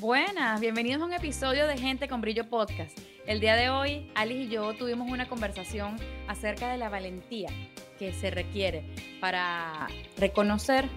Buenas, 0.00 0.58
bienvenidos 0.58 1.02
a 1.02 1.04
un 1.04 1.12
episodio 1.12 1.66
de 1.66 1.76
Gente 1.76 2.08
con 2.08 2.22
Brillo 2.22 2.48
Podcast. 2.48 2.98
El 3.26 3.40
día 3.40 3.56
de 3.56 3.68
hoy, 3.68 4.10
Alice 4.14 4.44
y 4.44 4.48
yo 4.48 4.72
tuvimos 4.72 5.10
una 5.10 5.28
conversación 5.28 5.96
acerca 6.28 6.72
de 6.72 6.78
la 6.78 6.88
valentía 6.88 7.50
que 7.98 8.14
se 8.14 8.30
requiere 8.30 8.84
para 9.20 9.86
reconocer 10.16 10.88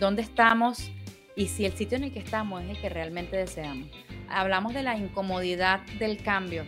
dónde 0.00 0.22
estamos 0.22 0.90
y 1.36 1.46
si 1.46 1.66
el 1.66 1.74
sitio 1.74 1.96
en 1.98 2.02
el 2.02 2.12
que 2.12 2.18
estamos 2.18 2.64
es 2.64 2.70
el 2.70 2.80
que 2.80 2.88
realmente 2.88 3.36
deseamos. 3.36 3.88
Hablamos 4.28 4.74
de 4.74 4.82
la 4.82 4.96
incomodidad 4.96 5.78
del 6.00 6.20
cambio, 6.20 6.64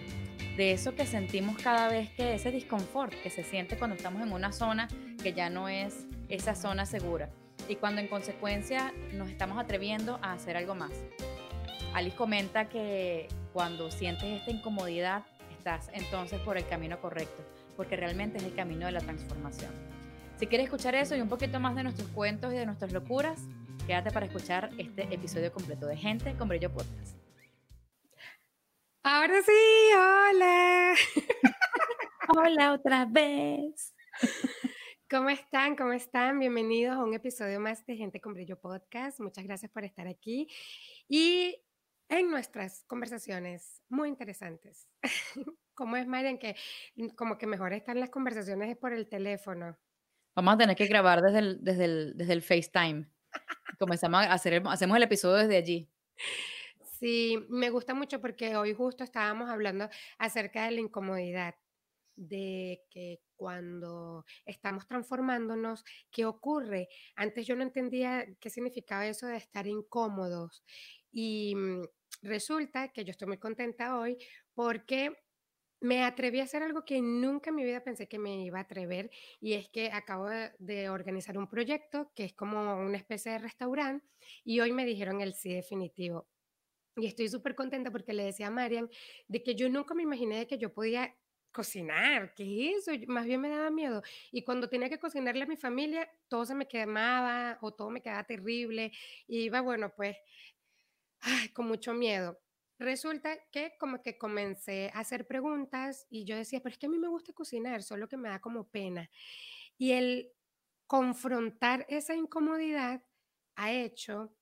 de 0.57 0.71
eso 0.71 0.95
que 0.95 1.07
sentimos 1.07 1.61
cada 1.61 1.89
vez 1.89 2.09
que 2.11 2.35
ese 2.35 2.53
disconfort 2.53 3.13
que 3.21 3.31
se 3.31 3.43
siente 3.43 3.77
cuando 3.77 3.97
estamos 3.97 4.23
en 4.23 4.33
una 4.33 4.53
zona 4.53 4.87
que 5.21 5.33
ya 5.33 5.51
no 5.51 5.69
es 5.69 6.07
esa 6.29 6.55
zona 6.55 6.87
segura 6.87 7.31
y 7.69 7.75
cuando 7.75 8.01
en 8.01 8.07
consecuencia 8.07 8.95
nos 9.13 9.29
estamos 9.29 9.59
atreviendo 9.59 10.21
a 10.23 10.35
hacer 10.35 10.57
algo 10.57 10.77
más. 10.77 10.93
Alice 11.95 12.17
comenta 12.17 12.69
que 12.69 13.29
cuando 13.53 13.89
sientes 13.89 14.25
esta 14.25 14.51
incomodidad, 14.51 15.25
estás 15.57 15.89
entonces 15.93 16.41
por 16.41 16.59
el 16.59 16.67
camino 16.67 17.01
correcto, 17.01 17.45
porque 17.77 17.95
realmente 17.95 18.39
es 18.39 18.43
el 18.43 18.55
camino 18.55 18.87
de 18.87 18.93
la 18.93 19.01
transformación. 19.01 19.71
Si 20.37 20.49
quieres 20.49 20.65
escuchar 20.65 20.97
eso 20.97 21.15
y 21.15 21.21
un 21.21 21.29
poquito 21.29 21.61
más 21.61 21.77
de 21.77 21.85
nuestros 21.85 22.09
cuentos 22.09 22.53
y 22.53 22.57
de 22.57 22.67
nuestras 22.67 22.93
locuras, 22.93 23.41
quédate 23.87 24.11
para 24.11 24.27
escuchar 24.27 24.71
este 24.77 25.03
episodio 25.15 25.53
completo 25.53 25.87
de 25.87 25.97
Gente 25.97 26.37
con 26.37 26.49
Brillo 26.49 26.73
Podcast. 26.73 27.17
Ahora 29.05 29.41
sí, 29.43 29.53
hola. 29.95 30.95
hola 32.37 32.73
otra 32.73 33.05
vez. 33.05 33.95
¿Cómo 35.09 35.31
están? 35.31 35.77
¿Cómo 35.77 35.93
están? 35.93 36.41
Bienvenidos 36.41 36.97
a 36.97 37.05
un 37.05 37.15
episodio 37.15 37.61
más 37.61 37.87
de 37.87 37.95
Gente 37.95 38.21
con 38.21 38.35
Brillo 38.35 38.59
Podcast. 38.59 39.21
Muchas 39.21 39.45
gracias 39.45 39.71
por 39.71 39.85
estar 39.85 40.09
aquí. 40.09 40.49
Y 41.09 41.57
en 42.09 42.31
nuestras 42.31 42.85
conversaciones 42.87 43.83
muy 43.89 44.09
interesantes. 44.09 44.89
¿Cómo 45.75 45.97
es, 45.97 46.07
Marian, 46.07 46.39
que 46.39 46.57
como 47.17 47.37
que 47.37 47.47
mejor 47.47 47.73
están 47.73 47.99
las 47.99 48.11
conversaciones 48.11 48.77
por 48.77 48.93
el 48.93 49.09
teléfono? 49.09 49.77
Vamos 50.37 50.55
a 50.55 50.59
tener 50.59 50.77
que 50.77 50.87
grabar 50.87 51.21
desde 51.21 51.39
el, 51.39 51.65
desde 51.65 51.85
el, 51.85 52.17
desde 52.17 52.33
el 52.33 52.43
FaceTime. 52.43 53.09
Comenzamos 53.79 54.25
a 54.25 54.33
hacer, 54.33 54.63
hacemos 54.67 54.97
el 54.97 55.03
episodio 55.03 55.37
desde 55.39 55.57
allí. 55.57 55.91
Sí, 56.99 57.45
me 57.49 57.71
gusta 57.71 57.95
mucho 57.95 58.21
porque 58.21 58.57
hoy 58.57 58.73
justo 58.73 59.05
estábamos 59.05 59.51
hablando 59.51 59.89
acerca 60.19 60.65
de 60.65 60.73
la 60.73 60.81
incomodidad, 60.81 61.55
de 62.17 62.83
que 62.89 63.21
cuando 63.37 64.25
estamos 64.47 64.87
transformándonos, 64.87 65.85
¿qué 66.11 66.25
ocurre? 66.25 66.89
Antes 67.17 67.47
yo 67.47 67.57
no 67.57 67.63
entendía 67.63 68.27
qué 68.41 68.49
significaba 68.49 69.07
eso 69.07 69.27
de 69.27 69.37
estar 69.37 69.67
incómodos 69.67 70.65
y 71.15 71.55
mm, 71.55 71.85
resulta 72.23 72.89
que 72.89 73.05
yo 73.05 73.13
estoy 73.13 73.29
muy 73.29 73.39
contenta 73.39 73.99
hoy 73.99 74.19
porque 74.53 75.17
me 75.81 76.03
atreví 76.03 76.41
a 76.41 76.45
hacer 76.45 76.63
algo 76.63 76.85
que 76.85 77.01
nunca 77.01 77.51
en 77.51 77.57
mi 77.57 77.65
vida 77.65 77.85
pensé 77.85 78.09
que 78.09 78.19
me 78.19 78.45
iba 78.45 78.59
a 78.59 78.63
atrever 78.63 79.11
y 79.41 79.53
es 79.53 79.69
que 79.69 79.93
acabo 79.93 80.29
de, 80.29 80.89
organizar 80.89 81.39
un 81.39 81.49
proyecto 81.49 82.11
que 82.15 82.25
es 82.25 82.33
como 82.35 82.77
una 82.79 82.97
especie 82.97 83.33
de 83.33 83.39
restaurante 83.39 84.07
y 84.45 84.61
hoy 84.61 84.73
me 84.73 84.85
dijeron 84.85 85.21
el 85.21 85.35
sí 85.35 85.53
definitivo. 85.53 86.27
Y 86.97 87.07
estoy 87.07 87.29
súper 87.29 87.55
contenta 87.55 87.91
porque 87.91 88.13
le 88.13 88.25
decía 88.25 88.49
a 88.49 88.51
Marian 88.51 88.89
de 89.29 89.43
que 89.43 89.55
yo 89.55 89.69
nunca 89.69 89.95
me 89.95 90.05
imaginé 90.05 90.39
de 90.39 90.47
que 90.47 90.59
yo 90.59 90.73
podía 90.73 91.15
cocinar, 91.53 92.35
¿qué 92.35 92.71
es 92.73 92.89
eso? 92.89 92.93
Más 93.07 93.27
bien 93.27 93.41
me 93.41 93.49
daba 93.49 93.71
miedo. 93.71 94.03
Y 94.33 94.43
cuando 94.43 94.69
tenía 94.69 94.89
que 94.89 94.99
cocinarle 94.99 95.45
a 95.45 95.47
mi 95.47 95.57
familia, 95.57 96.11
todo 96.29 96.45
se 96.45 96.55
me 96.55 96.67
quemaba 96.67 97.59
o 97.63 97.73
todo 97.73 97.91
me 97.91 98.03
quedaba 98.03 98.25
terrible. 98.25 98.91
Y 99.29 99.45
iba, 99.45 99.61
bueno, 99.61 99.93
pues 99.95 100.17
con 101.55 101.67
mucho 101.67 101.95
miedo. 101.95 102.41
Resulta 102.79 103.39
que 103.51 103.77
como 103.79 104.03
que 104.03 104.19
comencé 104.19 104.91
a 104.95 105.01
hacer 105.01 105.27
preguntas 105.27 106.07
y 106.11 106.25
yo 106.25 106.37
decía, 106.37 106.61
pero 106.61 106.73
es 106.73 106.79
que 106.79 106.87
a 106.87 106.91
mí 106.91 106.99
me 106.99 107.09
gusta 107.09 107.33
cocinar, 107.33 107.83
solo 107.83 108.09
que 108.09 108.17
me 108.17 108.29
da 108.29 108.41
como 108.41 108.69
pena. 108.69 109.09
Y 109.79 109.93
el 109.93 110.33
confrontar 110.87 111.87
esa 111.89 112.15
incomodidad 112.15 113.03
ha 113.57 113.73
hecho 113.73 114.35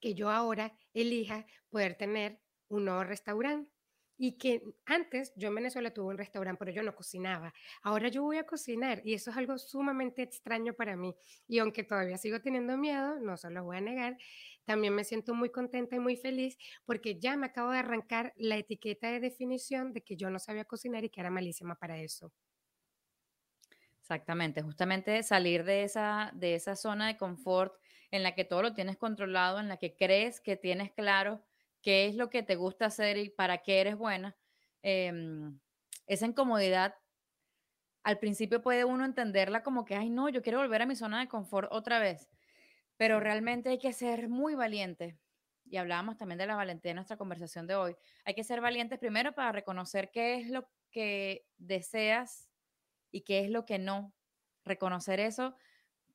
que 0.00 0.14
yo 0.14 0.30
ahora 0.30 0.76
elija 0.92 1.46
poder 1.68 1.96
tener 1.96 2.40
un 2.68 2.84
nuevo 2.84 3.04
restaurante 3.04 3.75
y 4.18 4.38
que 4.38 4.62
antes 4.86 5.32
yo 5.36 5.48
en 5.48 5.54
Venezuela 5.56 5.92
tuve 5.92 6.08
un 6.12 6.18
restaurante, 6.18 6.58
pero 6.58 6.72
yo 6.72 6.82
no 6.82 6.94
cocinaba. 6.94 7.52
Ahora 7.82 8.08
yo 8.08 8.22
voy 8.22 8.38
a 8.38 8.46
cocinar 8.46 9.02
y 9.04 9.14
eso 9.14 9.30
es 9.30 9.36
algo 9.36 9.58
sumamente 9.58 10.22
extraño 10.22 10.74
para 10.74 10.96
mí. 10.96 11.14
Y 11.46 11.58
aunque 11.58 11.84
todavía 11.84 12.18
sigo 12.18 12.40
teniendo 12.40 12.76
miedo, 12.78 13.18
no 13.20 13.36
se 13.36 13.50
lo 13.50 13.64
voy 13.64 13.76
a 13.78 13.80
negar, 13.80 14.16
también 14.64 14.94
me 14.94 15.04
siento 15.04 15.34
muy 15.34 15.50
contenta 15.50 15.96
y 15.96 16.00
muy 16.00 16.16
feliz 16.16 16.56
porque 16.84 17.18
ya 17.18 17.36
me 17.36 17.46
acabo 17.46 17.70
de 17.72 17.78
arrancar 17.78 18.32
la 18.36 18.56
etiqueta 18.56 19.10
de 19.10 19.20
definición 19.20 19.92
de 19.92 20.02
que 20.02 20.16
yo 20.16 20.30
no 20.30 20.38
sabía 20.38 20.64
cocinar 20.64 21.04
y 21.04 21.10
que 21.10 21.20
era 21.20 21.30
malísima 21.30 21.76
para 21.76 21.98
eso. 22.00 22.32
Exactamente, 24.00 24.62
justamente 24.62 25.22
salir 25.24 25.64
de 25.64 25.82
esa, 25.82 26.30
de 26.34 26.54
esa 26.54 26.76
zona 26.76 27.08
de 27.08 27.16
confort 27.16 27.74
en 28.12 28.22
la 28.22 28.34
que 28.36 28.44
todo 28.44 28.62
lo 28.62 28.72
tienes 28.74 28.96
controlado, 28.96 29.58
en 29.58 29.68
la 29.68 29.78
que 29.78 29.96
crees 29.96 30.40
que 30.40 30.56
tienes 30.56 30.92
claro 30.92 31.44
qué 31.86 32.06
es 32.06 32.16
lo 32.16 32.30
que 32.30 32.42
te 32.42 32.56
gusta 32.56 32.86
hacer 32.86 33.16
y 33.16 33.30
para 33.30 33.58
qué 33.58 33.80
eres 33.80 33.96
buena, 33.96 34.36
em, 34.82 35.60
esa 36.08 36.26
incomodidad 36.26 36.96
al 38.02 38.18
principio 38.18 38.60
puede 38.60 38.84
uno 38.84 39.04
entenderla 39.04 39.62
como 39.62 39.84
que, 39.84 39.94
ay, 39.94 40.10
no, 40.10 40.28
yo 40.28 40.42
quiero 40.42 40.58
volver 40.58 40.82
a 40.82 40.86
mi 40.86 40.96
zona 40.96 41.20
de 41.20 41.28
confort 41.28 41.68
otra 41.70 42.00
vez, 42.00 42.28
pero 42.96 43.20
realmente 43.20 43.68
hay 43.70 43.78
que 43.78 43.92
ser 43.92 44.28
muy 44.28 44.56
valiente. 44.56 45.20
Y 45.64 45.76
hablábamos 45.76 46.16
también 46.16 46.38
de 46.38 46.46
la 46.46 46.56
valentía 46.56 46.90
en 46.90 46.96
nuestra 46.96 47.16
conversación 47.16 47.68
de 47.68 47.76
hoy. 47.76 47.96
Hay 48.24 48.34
que 48.34 48.42
ser 48.42 48.60
valientes 48.60 48.98
primero 48.98 49.32
para 49.32 49.52
reconocer 49.52 50.10
qué 50.12 50.34
es 50.38 50.50
lo 50.50 50.68
que 50.90 51.46
deseas 51.56 52.50
y 53.12 53.20
qué 53.22 53.44
es 53.44 53.50
lo 53.50 53.64
que 53.64 53.78
no. 53.78 54.12
Reconocer 54.64 55.20
eso 55.20 55.54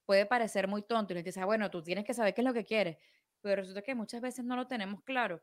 puede 0.05 0.25
parecer 0.25 0.67
muy 0.67 0.81
tonto 0.81 1.13
y 1.13 1.15
le 1.15 1.23
dices, 1.23 1.41
ah, 1.41 1.45
bueno, 1.45 1.71
tú 1.71 1.81
tienes 1.81 2.03
que 2.03 2.13
saber 2.13 2.33
qué 2.33 2.41
es 2.41 2.45
lo 2.47 2.53
que 2.53 2.65
quieres, 2.65 2.97
pero 3.39 3.61
resulta 3.61 3.81
que 3.81 3.95
muchas 3.95 4.19
veces 4.19 4.43
no 4.43 4.57
lo 4.57 4.67
tenemos 4.67 5.01
claro. 5.03 5.41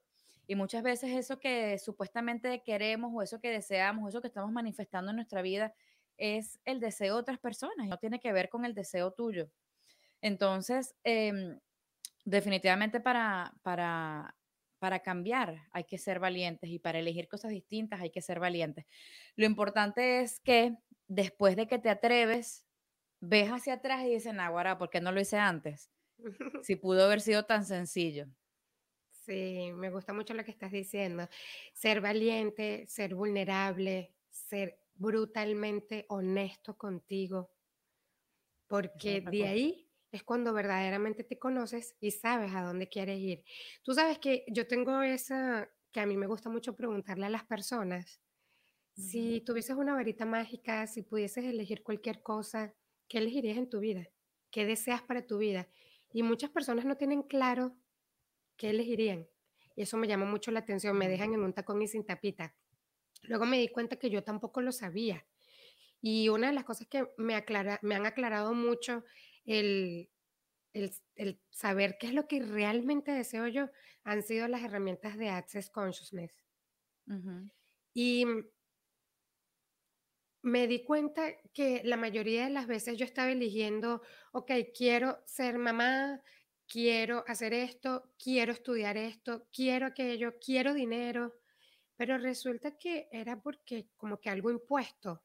Y 0.49 0.57
muchas 0.57 0.83
veces 0.83 1.13
eso 1.13 1.39
que 1.39 1.79
supuestamente 1.79 2.63
queremos 2.65 3.13
o 3.15 3.23
eso 3.23 3.41
que 3.41 3.51
deseamos 3.51 4.05
o 4.05 4.09
eso 4.09 4.23
que 4.23 4.29
estamos 4.29 4.51
manifestando 4.51 5.11
en 5.11 5.17
nuestra 5.17 5.43
vida 5.43 5.75
es 6.17 6.59
el 6.65 6.81
deseo 6.81 7.15
de 7.17 7.21
otras 7.21 7.39
personas 7.39 7.87
y 7.87 7.91
no 7.91 7.99
tiene 7.99 8.19
que 8.19 8.33
ver 8.33 8.49
con 8.49 8.65
el 8.65 8.75
deseo 8.75 9.13
tuyo. 9.13 9.51
Entonces, 10.23 10.97
em, 11.05 11.61
definitivamente 12.25 13.01
para, 13.01 13.55
para, 13.63 14.37
para 14.79 15.01
cambiar 15.01 15.63
hay 15.73 15.85
que 15.85 15.99
ser 15.99 16.21
valientes 16.21 16.71
y 16.71 16.79
para 16.79 16.99
elegir 17.01 17.29
cosas 17.29 17.51
distintas 17.51 18.01
hay 18.01 18.11
que 18.11 18.23
ser 18.23 18.41
valientes. 18.41 18.87
Lo 19.37 19.47
importante 19.47 20.21
es 20.23 20.41
que 20.41 20.77
después 21.09 21.57
de 21.57 21.69
que 21.69 21.79
te 21.79 21.91
atreves, 21.91 22.67
ves 23.21 23.51
hacia 23.51 23.75
atrás 23.75 24.05
y 24.05 24.11
dices, 24.15 24.35
Naguará, 24.35 24.79
¿por 24.79 24.91
qué 24.91 25.01
no 25.01 25.13
lo 25.13 25.21
hice 25.21 25.39
antes? 25.39 25.91
Si 26.63 26.77
pudo 26.77 27.05
haber 27.05 27.21
sido 27.21 27.45
tan 27.47 27.65
sencillo. 27.65 28.29
Sí, 29.29 29.73
me 29.75 29.91
gusta 29.91 30.13
mucho 30.15 30.33
lo 30.35 30.43
que 30.45 30.51
estás 30.51 30.73
diciendo. 30.73 31.29
Ser 31.75 32.01
valiente, 32.01 32.87
ser 32.87 33.15
vulnerable, 33.15 34.17
ser 34.31 34.81
brutalmente 34.95 36.07
honesto 36.09 36.79
contigo, 36.79 37.53
porque 38.67 39.21
de 39.21 39.47
ahí 39.47 39.91
es 40.11 40.23
cuando 40.25 40.53
verdaderamente 40.53 41.25
te 41.25 41.39
conoces 41.39 41.97
y 42.01 42.11
sabes 42.13 42.55
a 42.55 42.63
dónde 42.63 42.89
quieres 42.89 43.19
ir. 43.19 43.45
Tú 43.83 43.95
sabes 43.95 44.19
que 44.19 44.45
yo 44.49 44.67
tengo 44.67 45.03
esa, 45.03 45.71
que 45.93 46.01
a 46.01 46.07
mí 46.07 46.17
me 46.17 46.27
gusta 46.27 46.49
mucho 46.51 46.77
preguntarle 46.77 47.27
a 47.27 47.31
las 47.31 47.45
personas, 47.45 48.21
si 48.95 49.43
tuvieses 49.43 49.77
una 49.77 49.95
varita 49.95 50.27
mágica, 50.27 50.87
si 50.89 51.03
pudieses 51.03 51.45
elegir 51.47 51.85
cualquier 51.85 52.23
cosa, 52.23 52.77
¿qué 53.09 53.19
elegirías 53.21 53.59
en 53.59 53.71
tu 53.71 53.81
vida? 53.81 54.09
¿Qué 54.53 54.67
deseas 54.67 55.03
para 55.03 55.27
tu 55.27 55.39
vida? 55.39 55.69
Y 56.13 56.25
muchas 56.25 56.51
personas 56.51 56.87
no 56.87 56.97
tienen 56.99 57.23
claro 57.25 57.78
¿qué 58.59 58.71
elegirían? 58.71 59.27
Y 59.75 59.83
eso 59.83 59.97
me 59.97 60.09
llama 60.09 60.27
mucho 60.27 60.51
la 60.51 60.59
atención, 60.59 60.99
me 60.99 61.09
dejan 61.09 61.33
en 61.33 61.41
un 61.41 61.55
tacón 61.55 61.81
y 61.81 61.89
sin 61.89 62.05
tapita. 62.05 62.55
Luego 63.23 63.47
me 63.47 63.59
di 63.59 63.69
cuenta 63.69 63.97
que 63.97 64.11
yo 64.11 64.23
tampoco 64.23 64.61
lo 64.61 64.73
sabía. 64.73 65.27
Y 66.03 66.29
una 66.29 66.49
de 66.49 66.53
las 66.53 66.65
cosas 66.65 66.87
que 66.89 67.07
me, 67.17 67.35
aclara, 67.35 67.79
me 67.83 67.95
han 67.95 68.05
aclarado 68.05 68.55
mucho 68.55 69.05
el, 69.45 70.11
el, 70.73 71.41
saber 71.51 71.97
qué 71.99 72.09
es 72.09 72.15
lo 72.15 72.29
que 72.29 72.43
realmente 72.43 73.13
deseo 73.13 73.49
yo 73.49 73.71
han 74.05 74.23
sido 74.23 74.49
las 74.49 74.63
herramientas 74.63 75.17
de 75.17 75.31
Access 75.31 75.71
Consciousness. 75.71 76.33
Y 77.95 78.27
me 80.43 80.67
di 80.67 80.85
cuenta 80.85 81.33
que 81.53 81.83
la 81.85 81.97
mayoría 81.97 82.45
de 82.45 82.51
las 82.51 82.67
veces 82.67 82.97
yo 82.97 83.05
estaba 83.05 83.31
eligiendo, 83.31 84.03
ok, 84.33 84.53
quiero 84.77 85.19
ser 85.27 85.59
mamá, 85.59 86.23
quiero 86.69 87.25
hacer 87.27 87.55
esto, 87.55 88.11
quiero 88.23 88.53
estudiar 88.53 88.97
esto, 88.97 89.47
quiero 89.53 89.87
aquello, 89.87 90.35
quiero 90.39 90.75
dinero, 90.75 91.35
pero 91.97 92.19
resulta 92.19 92.77
que 92.77 93.09
era 93.11 93.41
porque 93.41 93.89
como 93.97 94.21
que 94.21 94.31
algo 94.31 94.51
impuesto 94.51 95.23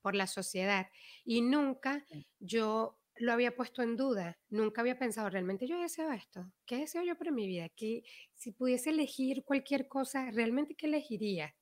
por 0.00 0.14
la 0.14 0.26
sociedad 0.26 0.86
y 1.24 1.42
nunca 1.42 2.06
yo 2.38 2.98
lo 3.16 3.32
había 3.32 3.54
puesto 3.54 3.82
en 3.82 3.96
duda, 3.96 4.38
nunca 4.48 4.80
había 4.80 4.98
pensado, 4.98 5.28
realmente 5.28 5.66
yo 5.66 5.78
deseo 5.78 6.10
esto, 6.12 6.50
¿qué 6.64 6.78
deseo 6.78 7.02
yo 7.02 7.16
para 7.16 7.30
mi 7.30 7.46
vida? 7.46 7.68
Que 7.68 8.04
si 8.34 8.52
pudiese 8.52 8.90
elegir 8.90 9.44
cualquier 9.44 9.86
cosa, 9.86 10.30
¿realmente 10.30 10.74
qué 10.74 10.86
elegiría? 10.86 11.54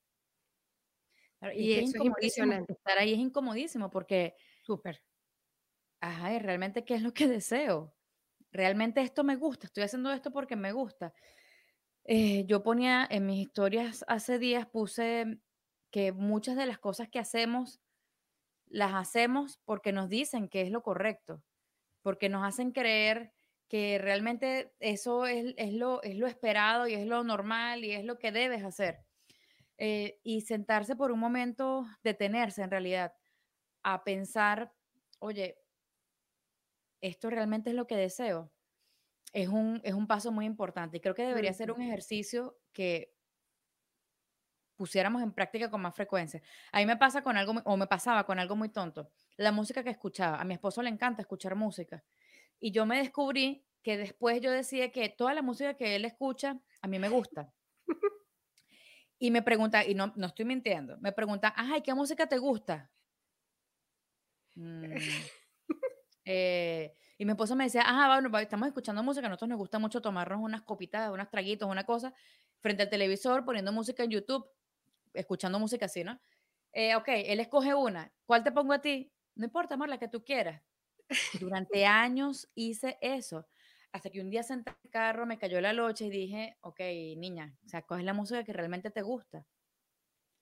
y, 1.54 1.72
eso 1.72 1.96
es 1.96 2.04
impresionante. 2.04 2.74
Estar 2.74 2.98
ahí 2.98 3.14
es 3.14 3.18
incomodísimo 3.18 3.90
porque... 3.90 4.36
Súper. 4.62 5.02
Ajá, 6.00 6.38
realmente 6.38 6.84
qué 6.84 6.94
es 6.94 7.02
lo 7.02 7.14
que 7.14 7.26
deseo? 7.40 7.94
¿Realmente 8.52 9.00
esto 9.00 9.24
me 9.24 9.36
gusta? 9.36 9.66
Estoy 9.66 9.84
haciendo 9.84 10.12
esto 10.12 10.30
porque 10.32 10.56
me 10.56 10.72
gusta. 10.72 11.12
Eh, 12.04 12.44
yo 12.46 12.62
ponía 12.62 13.06
en 13.08 13.26
mis 13.26 13.46
historias 13.46 14.04
hace 14.08 14.38
días, 14.38 14.66
puse 14.66 15.38
que 15.90 16.12
muchas 16.12 16.56
de 16.56 16.66
las 16.66 16.78
cosas 16.78 17.08
que 17.08 17.18
hacemos, 17.18 17.80
las 18.66 18.94
hacemos 18.94 19.60
porque 19.64 19.92
nos 19.92 20.08
dicen 20.08 20.48
que 20.48 20.62
es 20.62 20.70
lo 20.70 20.82
correcto, 20.82 21.42
porque 22.02 22.28
nos 22.28 22.46
hacen 22.46 22.72
creer 22.72 23.32
que 23.68 23.98
realmente 23.98 24.72
eso 24.80 25.26
es, 25.26 25.54
lo, 25.74 26.02
es 26.02 26.16
lo 26.16 26.26
esperado 26.26 26.88
y 26.88 26.94
es 26.94 27.06
lo 27.06 27.22
normal 27.22 27.84
y 27.84 27.92
es 27.92 28.04
lo 28.04 28.18
que 28.18 28.32
debes 28.32 28.64
hacer. 28.64 29.04
Eh, 29.78 30.18
y 30.22 30.42
sentarse 30.42 30.96
por 30.96 31.12
un 31.12 31.20
momento, 31.20 31.86
detenerse 32.02 32.62
en 32.62 32.70
realidad, 32.70 33.14
a 33.82 34.04
pensar, 34.04 34.72
oye, 35.20 35.58
¿esto 37.00 37.30
realmente 37.30 37.70
es 37.70 37.76
lo 37.76 37.86
que 37.86 37.96
deseo? 37.96 38.52
Es 39.32 39.48
un, 39.48 39.80
es 39.84 39.94
un 39.94 40.06
paso 40.06 40.32
muy 40.32 40.44
importante 40.44 40.96
y 40.96 41.00
creo 41.00 41.14
que 41.14 41.22
debería 41.24 41.52
ser 41.52 41.70
un 41.70 41.82
ejercicio 41.82 42.58
que 42.72 43.14
pusiéramos 44.80 45.22
en 45.22 45.32
práctica 45.32 45.70
con 45.70 45.82
más 45.82 45.94
frecuencia. 45.94 46.42
A 46.72 46.78
mí 46.78 46.86
me 46.86 46.96
pasa 46.96 47.22
con 47.22 47.36
algo, 47.36 47.52
o 47.64 47.76
me 47.76 47.86
pasaba 47.86 48.24
con 48.24 48.38
algo 48.38 48.56
muy 48.56 48.70
tonto, 48.70 49.12
la 49.36 49.52
música 49.52 49.84
que 49.84 49.90
escuchaba. 49.90 50.40
A 50.40 50.44
mi 50.44 50.54
esposo 50.54 50.82
le 50.82 50.88
encanta 50.88 51.20
escuchar 51.20 51.54
música. 51.54 52.02
Y 52.58 52.72
yo 52.72 52.86
me 52.86 52.96
descubrí 52.96 53.64
que 53.82 53.98
después 53.98 54.40
yo 54.40 54.50
decía 54.50 54.90
que 54.90 55.10
toda 55.10 55.34
la 55.34 55.42
música 55.42 55.74
que 55.74 55.96
él 55.96 56.04
escucha, 56.06 56.58
a 56.80 56.88
mí 56.88 56.98
me 56.98 57.10
gusta. 57.10 57.52
Y 59.18 59.30
me 59.30 59.42
pregunta, 59.42 59.84
y 59.84 59.94
no, 59.94 60.14
no 60.16 60.28
estoy 60.28 60.46
mintiendo, 60.46 60.96
me 60.98 61.12
pregunta, 61.12 61.52
ay, 61.54 61.82
¿qué 61.82 61.92
música 61.92 62.26
te 62.26 62.38
gusta? 62.38 62.90
Mm, 64.56 64.82
eh, 66.24 66.94
y 67.18 67.24
mi 67.24 67.32
esposo 67.32 67.56
me 67.56 67.64
decía, 67.64 67.82
ajá, 67.82 68.20
bueno, 68.20 68.38
estamos 68.38 68.68
escuchando 68.68 69.02
música, 69.02 69.26
a 69.26 69.30
nosotros 69.30 69.48
nos 69.50 69.58
gusta 69.58 69.78
mucho 69.78 70.00
tomarnos 70.00 70.40
unas 70.40 70.62
copitas, 70.62 71.10
unas 71.10 71.30
traguitos, 71.30 71.68
una 71.68 71.84
cosa, 71.84 72.14
frente 72.60 72.82
al 72.84 72.90
televisor, 72.90 73.44
poniendo 73.44 73.72
música 73.72 74.04
en 74.04 74.10
YouTube, 74.10 74.46
escuchando 75.14 75.58
música 75.58 75.86
así, 75.86 76.04
¿no? 76.04 76.20
Eh, 76.72 76.94
ok, 76.96 77.08
él 77.08 77.40
escoge 77.40 77.74
una. 77.74 78.12
¿Cuál 78.24 78.44
te 78.44 78.52
pongo 78.52 78.72
a 78.72 78.80
ti? 78.80 79.12
No 79.34 79.44
importa, 79.46 79.74
amor, 79.74 79.88
la 79.88 79.98
que 79.98 80.08
tú 80.08 80.24
quieras. 80.24 80.62
Durante 81.32 81.86
años 81.86 82.48
hice 82.54 82.98
eso. 83.00 83.48
Hasta 83.92 84.10
que 84.10 84.20
un 84.20 84.30
día 84.30 84.42
senté 84.42 84.70
en 84.70 84.76
el 84.84 84.90
carro, 84.90 85.26
me 85.26 85.38
cayó 85.38 85.60
la 85.60 85.72
noche 85.72 86.06
y 86.06 86.10
dije, 86.10 86.56
ok, 86.60 86.80
niña, 87.16 87.56
o 87.66 87.68
sea, 87.68 87.82
coge 87.82 88.04
la 88.04 88.14
música 88.14 88.44
que 88.44 88.52
realmente 88.52 88.90
te 88.90 89.02
gusta. 89.02 89.46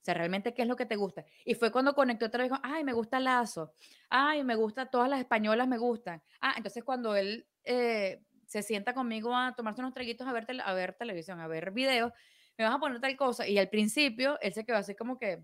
O 0.01 0.05
sea, 0.05 0.15
realmente 0.15 0.55
qué 0.55 0.63
es 0.63 0.69
lo 0.69 0.77
que 0.77 0.87
te 0.87 0.97
gusta. 0.97 1.25
Y 1.45 1.55
fue 1.55 1.73
cuando 1.73 1.95
conectó 1.95 2.27
otra 2.27 2.45
vez, 2.45 2.53
ay, 2.63 2.85
me 2.85 2.93
gusta 2.93 3.21
Lazo, 3.21 3.73
ay, 4.09 4.45
me 4.45 4.55
gusta, 4.55 4.87
todas 4.87 5.09
las 5.11 5.21
españolas 5.21 5.69
me 5.69 5.79
gustan. 5.79 6.23
Ah, 6.41 6.55
entonces 6.57 6.85
cuando 6.85 7.17
él 7.17 7.47
eh, 7.65 8.23
se 8.47 8.63
sienta 8.63 8.95
conmigo 8.95 9.35
a 9.37 9.55
tomarse 9.55 9.81
unos 9.81 9.95
traguitos 9.95 10.27
a 10.27 10.33
ver, 10.33 10.47
a 10.65 10.73
ver 10.75 10.95
televisión, 10.95 11.41
a 11.41 11.49
ver 11.49 11.73
videos, 11.73 12.13
me 12.57 12.65
vas 12.65 12.75
a 12.75 12.79
poner 12.79 13.01
tal 13.01 13.17
cosa. 13.17 13.47
Y 13.47 13.59
al 13.59 13.69
principio 13.69 14.39
él 14.41 14.53
se 14.55 14.65
quedó 14.65 14.77
así 14.79 14.95
como 14.95 15.19
que, 15.19 15.43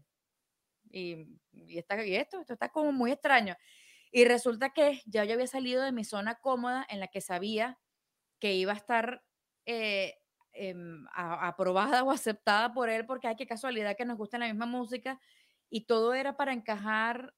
y, 0.90 1.26
y, 1.52 1.78
está, 1.78 2.04
y 2.04 2.16
esto, 2.16 2.40
esto 2.40 2.52
está 2.54 2.68
como 2.70 2.92
muy 2.92 3.12
extraño. 3.12 3.56
Y 4.12 4.24
resulta 4.26 4.70
que 4.70 5.02
ya 5.06 5.24
yo 5.24 5.34
había 5.34 5.46
salido 5.46 5.82
de 5.82 5.92
mi 5.92 6.04
zona 6.04 6.36
cómoda 6.36 6.86
en 6.88 7.00
la 7.00 7.08
que 7.08 7.20
sabía 7.20 7.78
que 8.40 8.54
iba 8.54 8.72
a 8.72 8.76
estar 8.76 9.24
eh, 9.66 10.16
em, 10.54 11.04
aprobada 11.14 12.02
o 12.04 12.10
aceptada 12.10 12.72
por 12.72 12.88
él, 12.88 13.06
porque 13.06 13.28
hay 13.28 13.36
que 13.36 13.46
casualidad 13.46 13.96
que 13.96 14.04
nos 14.04 14.18
gusta 14.18 14.38
la 14.38 14.46
misma 14.46 14.66
música, 14.66 15.20
y 15.70 15.86
todo 15.86 16.14
era 16.14 16.36
para 16.36 16.52
encajar 16.52 17.34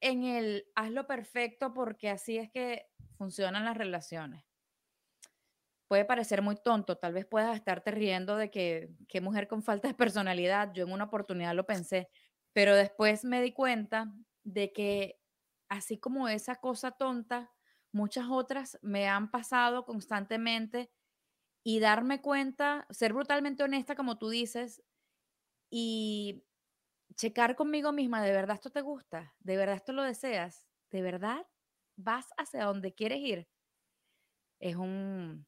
en 0.00 0.24
el 0.24 0.66
hazlo 0.74 1.06
perfecto, 1.06 1.72
porque 1.74 2.10
así 2.10 2.38
es 2.38 2.50
que 2.50 2.86
funcionan 3.16 3.64
las 3.64 3.76
relaciones. 3.76 4.44
Puede 5.88 6.04
parecer 6.04 6.42
muy 6.42 6.56
tonto, 6.56 6.96
tal 6.96 7.12
vez 7.12 7.26
puedas 7.26 7.54
estarte 7.56 7.90
riendo 7.90 8.36
de 8.36 8.50
que 8.50 8.90
qué 9.08 9.20
mujer 9.20 9.48
con 9.48 9.62
falta 9.62 9.88
de 9.88 9.94
personalidad, 9.94 10.72
yo 10.72 10.84
en 10.84 10.92
una 10.92 11.04
oportunidad 11.04 11.54
lo 11.54 11.66
pensé, 11.66 12.08
pero 12.52 12.74
después 12.74 13.24
me 13.24 13.42
di 13.42 13.52
cuenta 13.52 14.12
de 14.44 14.72
que 14.72 15.20
así 15.68 15.98
como 15.98 16.28
esa 16.28 16.56
cosa 16.56 16.92
tonta, 16.92 17.50
muchas 17.92 18.26
otras 18.30 18.78
me 18.82 19.08
han 19.08 19.30
pasado 19.30 19.84
constantemente 19.84 20.90
y 21.64 21.80
darme 21.80 22.20
cuenta, 22.20 22.86
ser 22.90 23.14
brutalmente 23.14 23.64
honesta 23.64 23.96
como 23.96 24.18
tú 24.18 24.28
dices 24.28 24.82
y 25.70 26.44
checar 27.16 27.56
conmigo 27.56 27.90
misma, 27.90 28.22
¿de 28.22 28.32
verdad 28.32 28.56
esto 28.56 28.70
te 28.70 28.82
gusta? 28.82 29.34
¿De 29.40 29.56
verdad 29.56 29.76
esto 29.76 29.92
lo 29.92 30.02
deseas? 30.02 30.68
¿De 30.90 31.00
verdad 31.00 31.46
vas 31.96 32.26
hacia 32.36 32.64
donde 32.64 32.94
quieres 32.94 33.18
ir? 33.18 33.48
Es 34.60 34.76
un... 34.76 35.46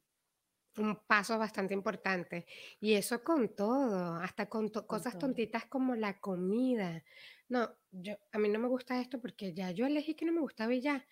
Un 0.79 0.95
paso 1.07 1.39
bastante 1.39 1.73
importante. 1.73 2.47
Y 2.81 2.95
eso 2.95 3.25
con 3.25 3.55
todo, 3.57 4.17
hasta 4.17 4.47
con, 4.47 4.69
cosas 4.69 5.19
tontitas 5.19 5.65
como 5.65 5.95
la 5.95 6.21
comida. 6.21 7.03
No, 7.49 7.71
yo, 7.91 8.15
a 8.31 8.39
mí 8.39 8.51
no 8.51 8.59
me 8.59 8.69
gusta 8.69 9.01
esto 9.01 9.19
porque 9.19 9.55
ya 9.55 9.71
yo 9.71 9.87
elegí 9.87 10.15
que 10.15 10.27
no 10.27 10.33
me 10.33 10.43
gustaba 10.43 10.75
y 10.75 10.83
ya. 10.83 11.07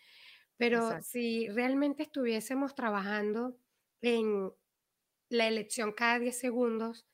Pero 0.58 1.00
si 1.00 1.48
realmente 1.48 2.02
estuviésemos 2.02 2.74
trabajando 2.74 3.56
en 4.02 4.52
la 5.34 5.46
elección 5.48 5.92
cada 5.92 6.18
10 6.18 6.38
segundos, 6.38 7.06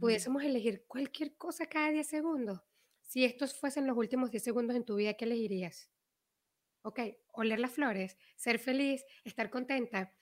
pudiésemos 0.00 0.42
elegir 0.42 0.84
cualquier 0.86 1.36
cosa 1.36 1.66
cada 1.66 1.90
10 1.90 2.06
segundos. 2.06 2.60
Si 3.02 3.24
estos 3.24 3.58
fuesen 3.58 3.86
los 3.86 3.96
últimos 3.96 4.30
10 4.30 4.42
segundos 4.42 4.76
en 4.76 4.84
tu 4.84 4.96
vida, 4.96 5.14
¿qué 5.14 5.26
elegirías? 5.26 5.90
Ok, 6.82 7.00
oler 7.32 7.60
las 7.60 7.72
flores, 7.72 8.16
ser 8.36 8.58
feliz, 8.58 9.04
estar 9.24 9.50
contenta, 9.50 10.12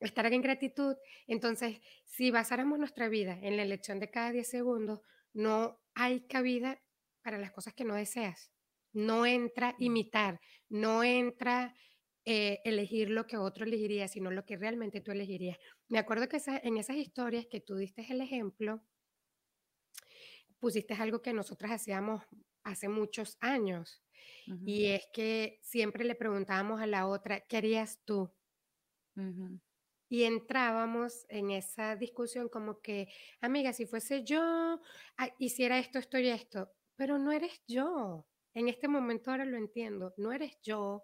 estar 0.00 0.32
en 0.32 0.42
gratitud. 0.42 0.96
Entonces, 1.26 1.80
si 2.04 2.30
basáramos 2.30 2.78
nuestra 2.78 3.08
vida 3.08 3.38
en 3.42 3.56
la 3.56 3.62
elección 3.62 4.00
de 4.00 4.10
cada 4.10 4.32
10 4.32 4.48
segundos, 4.48 5.00
no 5.32 5.80
hay 5.94 6.26
cabida 6.26 6.82
para 7.22 7.38
las 7.38 7.52
cosas 7.52 7.74
que 7.74 7.84
no 7.84 7.94
deseas. 7.94 8.50
No 8.92 9.26
entra 9.26 9.76
imitar, 9.78 10.40
no 10.68 11.04
entra 11.04 11.74
eh, 12.32 12.62
elegir 12.64 13.10
lo 13.10 13.26
que 13.26 13.36
otro 13.36 13.64
elegiría, 13.64 14.06
sino 14.06 14.30
lo 14.30 14.46
que 14.46 14.56
realmente 14.56 15.00
tú 15.00 15.10
elegirías. 15.10 15.58
Me 15.88 15.98
acuerdo 15.98 16.28
que 16.28 16.40
en 16.62 16.76
esas 16.76 16.94
historias 16.94 17.46
que 17.50 17.60
tú 17.60 17.74
diste 17.74 18.06
el 18.08 18.20
ejemplo, 18.20 18.84
pusiste 20.60 20.94
algo 20.94 21.22
que 21.22 21.32
nosotras 21.32 21.72
hacíamos 21.72 22.22
hace 22.62 22.88
muchos 22.88 23.36
años. 23.40 24.04
Y 24.64 24.86
es 24.86 25.08
que 25.12 25.58
siempre 25.60 26.04
le 26.04 26.14
preguntábamos 26.14 26.80
a 26.80 26.86
la 26.86 27.08
otra, 27.08 27.40
¿qué 27.40 27.56
harías 27.56 27.98
tú? 28.04 28.32
Y 30.08 30.22
entrábamos 30.22 31.26
en 31.30 31.50
esa 31.50 31.96
discusión 31.96 32.48
como 32.48 32.80
que, 32.80 33.08
amiga, 33.40 33.72
si 33.72 33.86
fuese 33.86 34.22
yo, 34.22 34.80
ah, 35.16 35.34
hiciera 35.40 35.80
esto, 35.80 35.98
esto 35.98 36.16
y 36.20 36.28
esto, 36.28 36.70
pero 36.94 37.18
no 37.18 37.32
eres 37.32 37.60
yo. 37.66 38.24
En 38.54 38.68
este 38.68 38.86
momento 38.86 39.32
ahora 39.32 39.44
lo 39.44 39.56
entiendo, 39.56 40.14
no 40.16 40.30
eres 40.30 40.56
yo 40.62 41.02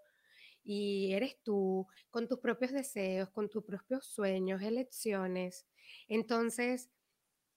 y 0.66 1.12
eres 1.12 1.40
tú 1.44 1.87
con 2.11 2.26
tus 2.26 2.40
propios 2.40 2.73
deseos, 2.73 3.30
con 3.30 3.49
tus 3.49 3.64
propios 3.64 4.04
sueños, 4.04 4.61
elecciones. 4.62 5.64
Entonces, 6.08 6.90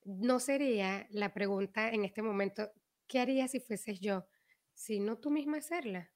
no 0.05 0.39
sería 0.39 1.07
la 1.09 1.33
pregunta 1.33 1.89
en 1.89 2.05
este 2.05 2.21
momento, 2.21 2.71
¿qué 3.07 3.19
haría 3.19 3.47
si 3.47 3.59
fueses 3.59 3.99
yo? 3.99 4.27
Sino 4.75 5.17
tú 5.17 5.31
misma 5.31 5.57
hacerla. 5.57 6.11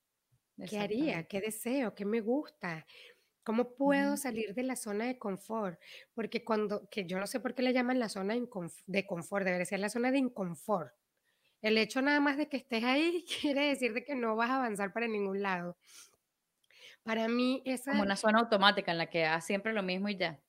¿Qué 0.70 0.78
haría? 0.78 1.24
¿Qué 1.24 1.42
deseo? 1.42 1.96
¿Qué 1.96 2.06
me 2.06 2.22
gusta? 2.22 2.86
¿Cómo 3.44 3.76
puedo 3.76 4.16
salir 4.16 4.54
de 4.54 4.64
la 4.64 4.76
zona 4.76 5.06
de 5.06 5.18
confort? 5.18 5.80
Porque 6.14 6.46
cuando, 6.46 6.88
que 6.90 7.08
yo 7.08 7.20
no 7.20 7.26
sé 7.26 7.40
por 7.40 7.56
qué 7.56 7.64
le 7.64 7.74
llaman 7.74 8.00
la 8.00 8.08
zona 8.08 8.36
de 8.86 9.06
confort, 9.08 9.46
debería 9.46 9.66
ser 9.66 9.80
la 9.80 9.90
zona 9.90 10.12
de 10.12 10.20
inconfort. 10.20 10.94
El 11.64 11.78
hecho 11.78 12.02
nada 12.02 12.20
más 12.20 12.38
de 12.38 12.50
que 12.50 12.58
estés 12.58 12.84
ahí 12.84 13.26
quiere 13.42 13.70
decir 13.70 13.94
de 13.94 14.04
que 14.04 14.16
no 14.16 14.36
vas 14.36 14.52
a 14.52 14.58
avanzar 14.58 14.94
para 14.94 15.08
ningún 15.08 15.42
lado. 15.42 15.76
Para 17.04 17.28
mí 17.28 17.62
esa... 17.66 17.92
Como 17.92 18.04
una 18.04 18.16
zona 18.16 18.40
automática 18.40 18.92
en 18.92 18.98
la 18.98 19.10
que 19.10 19.26
haces 19.26 19.46
siempre 19.46 19.74
lo 19.74 19.84
mismo 19.84 20.10
y 20.10 20.18
ya. 20.18 20.42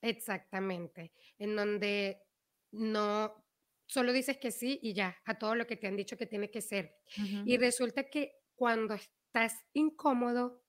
Exactamente, 0.00 1.12
en 1.38 1.54
donde 1.54 2.22
no 2.72 3.44
solo 3.86 4.12
dices 4.12 4.38
que 4.38 4.50
sí 4.50 4.80
y 4.82 4.94
ya, 4.94 5.16
a 5.24 5.38
todo 5.38 5.54
lo 5.54 5.66
que 5.66 5.76
te 5.76 5.86
han 5.86 5.96
dicho 5.96 6.16
que 6.16 6.26
tiene 6.26 6.50
que 6.50 6.60
ser. 6.60 6.96
Y 7.44 7.56
resulta 7.58 8.04
que 8.04 8.32
cuando 8.54 8.94
estás 8.94 9.54
incómodo, 9.74 10.64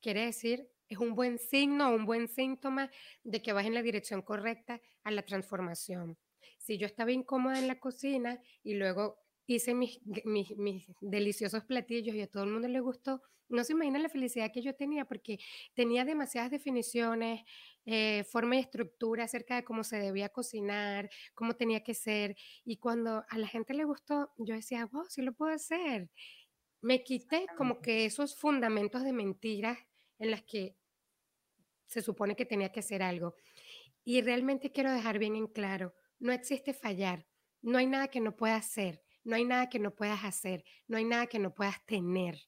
quiere 0.00 0.24
decir, 0.24 0.70
es 0.88 0.98
un 0.98 1.14
buen 1.14 1.38
signo, 1.38 1.94
un 1.94 2.06
buen 2.06 2.28
síntoma 2.28 2.90
de 3.22 3.42
que 3.42 3.52
vas 3.52 3.66
en 3.66 3.74
la 3.74 3.82
dirección 3.82 4.22
correcta 4.22 4.80
a 5.02 5.10
la 5.10 5.22
transformación. 5.22 6.18
Si 6.58 6.78
yo 6.78 6.86
estaba 6.86 7.12
incómoda 7.12 7.58
en 7.58 7.68
la 7.68 7.78
cocina 7.78 8.40
y 8.62 8.74
luego 8.74 9.18
hice 9.46 9.74
mis, 9.74 10.00
mis, 10.24 10.86
deliciosos 11.00 11.64
platillos 11.64 12.14
y 12.14 12.22
a 12.22 12.30
todo 12.30 12.44
el 12.44 12.50
mundo 12.50 12.68
le 12.68 12.80
gustó, 12.80 13.22
no 13.48 13.64
se 13.64 13.72
imaginan 13.72 14.02
la 14.02 14.08
felicidad 14.08 14.50
que 14.52 14.62
yo 14.62 14.74
tenía 14.74 15.04
porque 15.04 15.38
tenía 15.74 16.04
demasiadas 16.04 16.50
definiciones, 16.50 17.42
eh, 17.86 18.24
forma 18.24 18.56
y 18.56 18.60
estructura 18.60 19.24
acerca 19.24 19.56
de 19.56 19.64
cómo 19.64 19.84
se 19.84 19.98
debía 19.98 20.28
cocinar, 20.30 21.10
cómo 21.34 21.54
tenía 21.54 21.82
que 21.82 21.94
ser. 21.94 22.36
Y 22.64 22.78
cuando 22.78 23.24
a 23.28 23.38
la 23.38 23.46
gente 23.46 23.74
le 23.74 23.84
gustó, 23.84 24.32
yo 24.38 24.54
decía, 24.54 24.86
wow, 24.86 25.04
sí 25.08 25.22
lo 25.22 25.32
puedo 25.32 25.52
hacer. 25.52 26.10
Me 26.80 27.02
quité 27.02 27.46
como 27.56 27.80
que 27.80 28.04
esos 28.04 28.36
fundamentos 28.36 29.04
de 29.04 29.12
mentiras 29.12 29.78
en 30.18 30.30
las 30.30 30.42
que 30.42 30.76
se 31.86 32.02
supone 32.02 32.36
que 32.36 32.46
tenía 32.46 32.72
que 32.72 32.80
hacer 32.80 33.02
algo. 33.02 33.36
Y 34.04 34.20
realmente 34.20 34.72
quiero 34.72 34.92
dejar 34.92 35.18
bien 35.18 35.36
en 35.36 35.46
claro, 35.46 35.94
no 36.18 36.32
existe 36.32 36.74
fallar, 36.74 37.26
no 37.62 37.78
hay 37.78 37.86
nada 37.86 38.08
que 38.08 38.20
no 38.20 38.36
puedas 38.36 38.66
hacer, 38.66 39.02
no 39.24 39.36
hay 39.36 39.44
nada 39.44 39.68
que 39.68 39.78
no 39.78 39.94
puedas 39.94 40.24
hacer, 40.24 40.64
no 40.86 40.98
hay 40.98 41.04
nada 41.04 41.26
que 41.26 41.38
no 41.38 41.54
puedas 41.54 41.84
tener. 41.86 42.38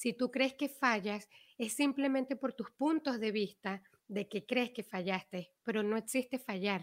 Si 0.00 0.10
tú 0.18 0.30
crees 0.30 0.54
que 0.60 0.68
fallas, 0.84 1.28
es 1.58 1.74
simplemente 1.74 2.34
por 2.42 2.52
tus 2.54 2.70
puntos 2.82 3.20
de 3.24 3.32
vista 3.32 3.72
de 4.08 4.22
que 4.30 4.46
crees 4.50 4.70
que 4.76 4.82
fallaste, 4.92 5.40
pero 5.62 5.82
no 5.82 5.96
existe 6.02 6.38
fallar. 6.38 6.82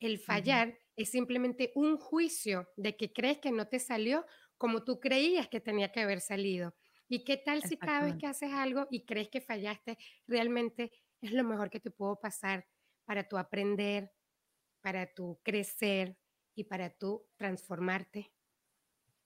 El 0.00 0.18
fallar 0.18 0.68
es 0.96 1.10
simplemente 1.10 1.72
un 1.74 1.98
juicio 1.98 2.68
de 2.76 2.96
que 2.96 3.12
crees 3.12 3.38
que 3.38 3.52
no 3.52 3.68
te 3.68 3.78
salió 3.80 4.26
como 4.58 4.84
tú 4.84 5.00
creías 5.00 5.48
que 5.48 5.60
tenía 5.60 5.92
que 5.92 6.00
haber 6.02 6.20
salido. 6.20 6.74
¿Y 7.08 7.24
qué 7.24 7.36
tal 7.36 7.62
si 7.62 7.78
cada 7.78 8.02
vez 8.04 8.16
que 8.16 8.26
haces 8.26 8.52
algo 8.52 8.86
y 8.90 9.04
crees 9.06 9.28
que 9.28 9.40
fallaste, 9.40 9.98
realmente 10.26 10.92
es 11.20 11.32
lo 11.32 11.44
mejor 11.44 11.70
que 11.70 11.80
te 11.80 11.90
puedo 11.90 12.20
pasar 12.20 12.66
para 13.04 13.28
tu 13.28 13.36
aprender, 13.38 14.12
para 14.82 15.12
tu 15.14 15.40
crecer 15.44 16.18
y 16.54 16.64
para 16.64 16.90
tu 16.90 17.28
transformarte? 17.36 18.32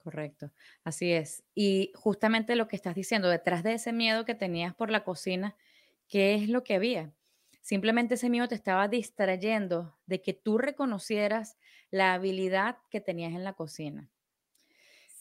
Correcto, 0.09 0.53
así 0.85 1.13
es. 1.13 1.45
Y 1.55 1.93
justamente 1.95 2.57
lo 2.57 2.67
que 2.67 2.77
estás 2.77 2.95
diciendo, 2.95 3.29
detrás 3.29 3.63
de 3.63 3.75
ese 3.75 3.93
miedo 3.93 4.25
que 4.25 4.35
tenías 4.35 4.75
por 4.75 4.91
la 4.91 5.05
cocina, 5.05 5.55
¿qué 6.09 6.35
es 6.35 6.49
lo 6.49 6.65
que 6.65 6.77
había? 6.77 7.13
Simplemente 7.61 8.15
ese 8.15 8.31
miedo 8.31 8.49
te 8.49 8.55
estaba 8.55 8.89
distrayendo 8.89 9.99
de 10.07 10.23
que 10.23 10.33
tú 10.33 10.57
reconocieras 10.57 11.59
la 11.91 12.15
habilidad 12.15 12.79
que 12.91 13.03
tenías 13.03 13.35
en 13.35 13.45
la 13.45 13.53
cocina. 13.53 14.11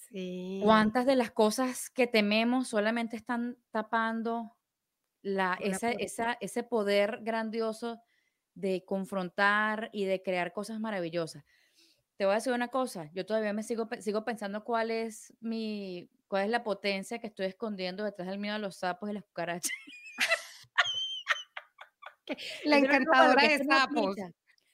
Sí. 0.10 0.62
¿Cuántas 0.64 1.06
de 1.06 1.18
las 1.18 1.32
cosas 1.32 1.90
que 1.90 2.08
tememos 2.08 2.70
solamente 2.70 3.18
están 3.18 3.58
tapando 3.72 4.56
la, 5.22 5.60
ese 5.60 6.64
poder 6.64 7.20
grandioso 7.24 8.02
de 8.54 8.86
confrontar 8.86 9.90
y 9.92 10.06
de 10.06 10.24
crear 10.24 10.54
cosas 10.54 10.80
maravillosas? 10.80 11.44
Te 12.18 12.26
voy 12.26 12.32
a 12.32 12.36
decir 12.36 12.52
una 12.52 12.70
cosa, 12.70 13.12
yo 13.14 13.28
todavía 13.28 13.54
me 13.54 13.62
sigo, 13.62 13.88
sigo 14.00 14.26
pensando 14.26 14.64
cuál 14.64 14.90
es 14.90 15.34
mi, 15.40 16.10
cuál 16.28 16.46
es 16.46 16.50
la 16.50 16.64
potencia 16.64 17.20
que 17.20 17.28
estoy 17.28 17.46
escondiendo 17.46 18.04
detrás 18.04 18.28
del 18.28 18.40
miedo 18.40 18.56
a 18.56 18.60
los 18.60 18.78
sapos 18.78 19.10
y 19.10 19.14
las 19.14 19.24
cucarachas. 19.24 19.72
La 22.66 22.78
encantadora 22.78 23.48
de 23.48 23.64
sapos. 23.64 24.16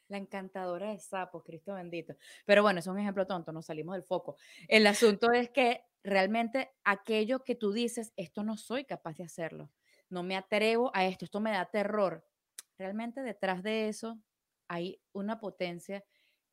La 0.07 0.17
encantadora 0.17 0.89
de 0.89 0.99
sapos, 0.99 1.43
Cristo 1.43 1.75
bendito. 1.75 2.15
Pero 2.45 2.63
bueno, 2.63 2.79
es 2.79 2.87
un 2.87 2.97
ejemplo 2.97 3.27
tonto, 3.27 3.51
nos 3.51 3.67
salimos 3.67 3.93
del 3.93 4.03
foco. 4.03 4.37
El 4.67 4.87
asunto 4.87 5.31
es 5.31 5.49
que 5.49 5.83
realmente 6.03 6.71
aquello 6.83 7.43
que 7.43 7.55
tú 7.55 7.71
dices, 7.73 8.13
esto 8.15 8.43
no 8.43 8.57
soy 8.57 8.85
capaz 8.85 9.17
de 9.17 9.25
hacerlo, 9.25 9.69
no 10.09 10.23
me 10.23 10.35
atrevo 10.35 10.91
a 10.93 11.05
esto, 11.05 11.25
esto 11.25 11.39
me 11.39 11.51
da 11.51 11.65
terror. 11.65 12.25
Realmente 12.77 13.21
detrás 13.21 13.63
de 13.63 13.87
eso 13.87 14.19
hay 14.67 14.99
una 15.11 15.39
potencia 15.39 16.03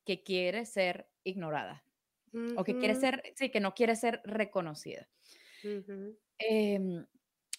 que 0.05 0.23
quiere 0.23 0.67
ser 0.67 1.09
ignorada 1.25 1.85
o 2.57 2.65
que 2.65 2.79
quiere 2.79 2.95
ser, 2.95 3.23
sí, 3.35 3.51
que 3.51 3.61
no 3.61 3.75
quiere 3.75 3.97
ser 3.97 4.21
reconocida. 4.25 5.09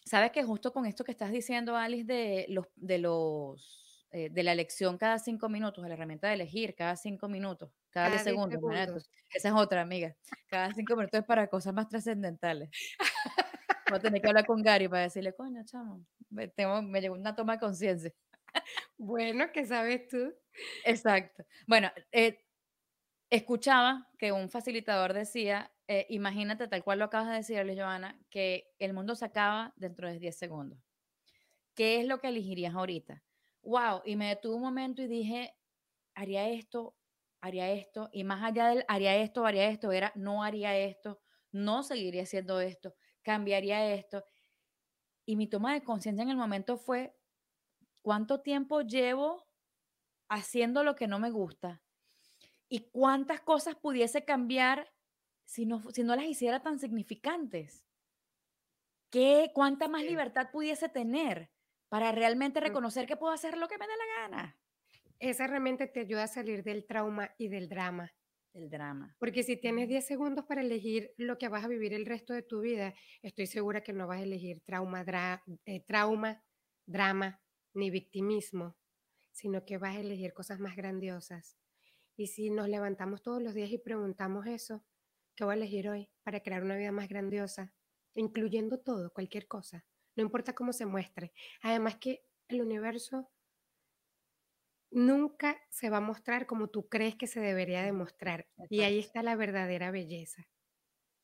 Sabes 0.05 0.31
que 0.31 0.43
justo 0.43 0.74
con 0.74 0.86
esto 0.86 1.03
que 1.03 1.12
estás 1.12 1.31
diciendo, 1.31 1.75
Alice, 1.75 2.05
de 2.05 2.45
los, 2.50 2.65
de 2.75 2.98
los, 2.98 4.07
eh, 4.12 4.29
de 4.29 4.43
la 4.43 4.51
elección 4.51 4.98
cada 4.98 5.19
cinco 5.19 5.48
minutos, 5.48 5.83
de 5.83 5.89
la 5.89 5.95
herramienta 5.95 6.27
de 6.27 6.33
elegir 6.33 6.75
cada 6.75 6.95
cinco 6.95 7.27
minutos, 7.29 7.71
cada, 7.91 8.10
diez 8.10 8.24
segundos, 8.24 9.10
esa 9.29 9.50
es 9.50 9.53
otra, 9.53 9.81
amiga. 9.81 10.15
Cada 10.48 10.74
cinco 10.74 10.95
minutos 10.95 11.19
es 11.19 11.25
para 11.25 11.48
cosas 11.48 11.74
más 11.74 11.88
trascendentales. 11.88 12.69
Voy 13.89 14.00
a 14.00 14.01
tener 14.01 14.21
que 14.21 14.27
hablar 14.27 14.45
con 14.45 14.62
Gary 14.62 14.88
para 14.88 15.03
decirle, 15.03 15.33
coño, 15.33 15.62
chamo, 15.65 16.05
me, 16.29 16.48
tengo, 16.48 16.81
me 16.81 17.00
llegó 17.00 17.15
una 17.15 17.36
toma 17.36 17.53
de 17.53 17.60
conciencia. 17.60 18.12
Bueno, 18.98 19.45
¿qué 19.53 19.65
sabes 19.65 20.07
tú? 20.07 20.33
Exacto. 20.84 21.43
Bueno, 21.67 21.91
eh, 22.12 22.39
escuchaba 23.29 24.10
que 24.20 24.31
un 24.31 24.50
facilitador 24.50 25.13
decía 25.13 25.72
eh, 25.88 26.08
imagínate, 26.10 26.67
tal 26.67 26.84
cual 26.84 27.00
lo 27.00 27.05
acabas 27.05 27.29
de 27.29 27.36
decirle, 27.38 27.75
Joana, 27.75 28.20
que 28.29 28.74
el 28.79 28.93
mundo 28.93 29.15
se 29.15 29.25
acaba 29.25 29.74
dentro 29.77 30.10
de 30.10 30.20
10 30.20 30.38
segundos. 30.38 30.79
¿Qué 31.75 32.00
es 32.01 32.08
lo 32.08 32.20
que 32.20 32.29
elegirías 32.29 32.75
ahorita? 32.75 33.24
Wow, 33.63 34.01
y 34.05 34.15
me 34.15 34.29
detuve 34.29 34.55
un 34.55 34.62
momento 34.62 35.01
y 35.01 35.08
dije, 35.08 35.55
haría 36.15 36.50
esto, 36.50 36.96
haría 37.41 37.72
esto, 37.72 38.10
y 38.13 38.24
más 38.25 38.43
allá 38.43 38.67
del 38.70 38.86
haría 38.88 39.15
esto, 39.17 39.46
haría 39.46 39.70
esto, 39.70 39.91
era 39.91 40.12
no 40.15 40.43
haría 40.43 40.77
esto, 40.77 41.22
no 41.51 41.84
seguiría 41.84 42.24
haciendo 42.24 42.62
esto, 42.62 42.96
cambiaría 43.24 43.93
esto. 43.93 44.24
Y 45.25 45.36
mi 45.36 45.48
toma 45.48 45.74
de 45.74 45.84
conciencia 45.84 46.24
en 46.24 46.29
el 46.29 46.38
momento 46.38 46.77
fue, 46.77 47.15
¿cuánto 48.01 48.41
tiempo 48.41 48.81
llevo 48.81 49.48
haciendo 50.31 50.83
lo 50.83 50.95
que 50.95 51.07
no 51.07 51.19
me 51.19 51.29
gusta? 51.29 51.83
¿Y 52.69 52.89
cuántas 52.89 53.41
cosas 53.41 53.75
pudiese 53.75 54.23
cambiar 54.23 54.91
si 55.45 55.65
no, 55.65 55.81
si 55.91 56.03
no 56.03 56.15
las 56.15 56.25
hiciera 56.25 56.63
tan 56.63 56.79
significantes? 56.79 57.85
¿Qué, 59.11 59.51
¿Cuánta 59.53 59.89
más 59.89 60.03
libertad 60.03 60.50
pudiese 60.51 60.88
tener 60.88 61.51
para 61.89 62.13
realmente 62.13 62.61
reconocer 62.61 63.05
que 63.05 63.17
puedo 63.17 63.33
hacer 63.33 63.57
lo 63.57 63.67
que 63.67 63.77
me 63.77 63.85
dé 63.85 63.93
la 63.97 64.21
gana? 64.21 64.57
Esa 65.19 65.45
herramienta 65.45 65.91
te 65.91 66.00
ayuda 66.00 66.23
a 66.23 66.27
salir 66.27 66.63
del 66.63 66.85
trauma 66.88 67.35
y 67.38 67.50
del 67.50 67.67
drama. 67.67 68.13
Del 68.53 68.69
drama. 68.69 69.15
Porque 69.19 69.43
si 69.43 69.57
tienes 69.57 69.89
10 69.89 70.05
segundos 70.05 70.45
para 70.45 70.61
elegir 70.61 71.13
lo 71.17 71.38
que 71.38 71.50
vas 71.50 71.65
a 71.65 71.67
vivir 71.67 71.93
el 71.93 72.05
resto 72.05 72.33
de 72.33 72.41
tu 72.41 72.61
vida, 72.61 72.93
estoy 73.21 73.47
segura 73.47 73.81
que 73.81 73.93
no 73.93 74.07
vas 74.07 74.19
a 74.19 74.23
elegir 74.23 74.61
trauma, 74.65 75.05
eh, 75.65 75.83
trauma 75.85 76.41
drama 76.85 77.41
ni 77.73 77.89
victimismo, 77.89 78.77
sino 79.31 79.65
que 79.65 79.77
vas 79.77 79.95
a 79.95 80.00
elegir 80.00 80.33
cosas 80.33 80.59
más 80.59 80.75
grandiosas. 80.75 81.57
Y 82.17 82.27
si 82.27 82.50
nos 82.50 82.69
levantamos 82.69 83.21
todos 83.21 83.41
los 83.41 83.53
días 83.53 83.71
y 83.71 83.77
preguntamos 83.77 84.45
eso, 84.47 84.83
¿Qué 85.35 85.45
voy 85.45 85.53
a 85.53 85.57
elegir 85.57 85.89
hoy 85.89 86.09
para 86.23 86.41
crear 86.41 86.63
una 86.63 86.75
vida 86.75 86.91
más 86.91 87.07
grandiosa? 87.07 87.73
Incluyendo 88.15 88.79
todo, 88.79 89.13
cualquier 89.13 89.47
cosa. 89.47 89.85
No 90.15 90.23
importa 90.23 90.53
cómo 90.53 90.73
se 90.73 90.85
muestre. 90.85 91.31
Además 91.61 91.95
que 91.95 92.25
el 92.50 92.61
universo 92.61 93.31
nunca 94.91 95.57
se 95.69 95.89
va 95.89 95.97
a 95.97 96.01
mostrar 96.01 96.47
como 96.47 96.67
tú 96.67 96.89
crees 96.89 97.15
que 97.15 97.27
se 97.27 97.39
debería 97.39 97.81
demostrar. 97.81 98.50
Y 98.69 98.81
ahí 98.81 99.00
está 99.00 99.23
la 99.23 99.35
verdadera 99.35 99.89
belleza. 99.89 100.47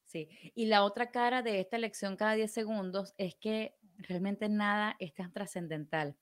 Sí, 0.05 0.29
y 0.55 0.67
la 0.67 0.85
otra 0.85 1.11
cara 1.11 1.41
de 1.41 1.59
esta 1.59 1.77
lección 1.77 2.15
cada 2.15 2.33
10 2.33 2.51
segundos 2.51 3.13
es 3.17 3.35
que 3.35 3.75
realmente 3.97 4.47
nada 4.47 4.95
es 4.99 5.13
tan 5.13 5.33
trascendental. 5.33 6.17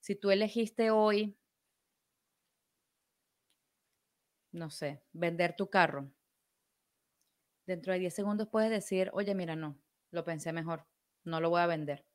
Si 0.00 0.14
tú 0.14 0.30
elegiste 0.30 0.90
hoy, 0.90 1.38
no 4.52 4.70
sé, 4.70 5.02
vender 5.12 5.56
tu 5.56 5.68
carro, 5.68 6.12
dentro 7.66 7.92
de 7.94 7.98
10 8.00 8.14
segundos 8.14 8.48
puedes 8.48 8.70
decir, 8.70 9.10
oye, 9.14 9.34
mira, 9.34 9.56
no, 9.56 9.80
lo 10.10 10.24
pensé 10.24 10.52
mejor, 10.52 10.86
no 11.24 11.40
lo 11.40 11.48
voy 11.50 11.60
a 11.62 11.66
vender. 11.66 12.06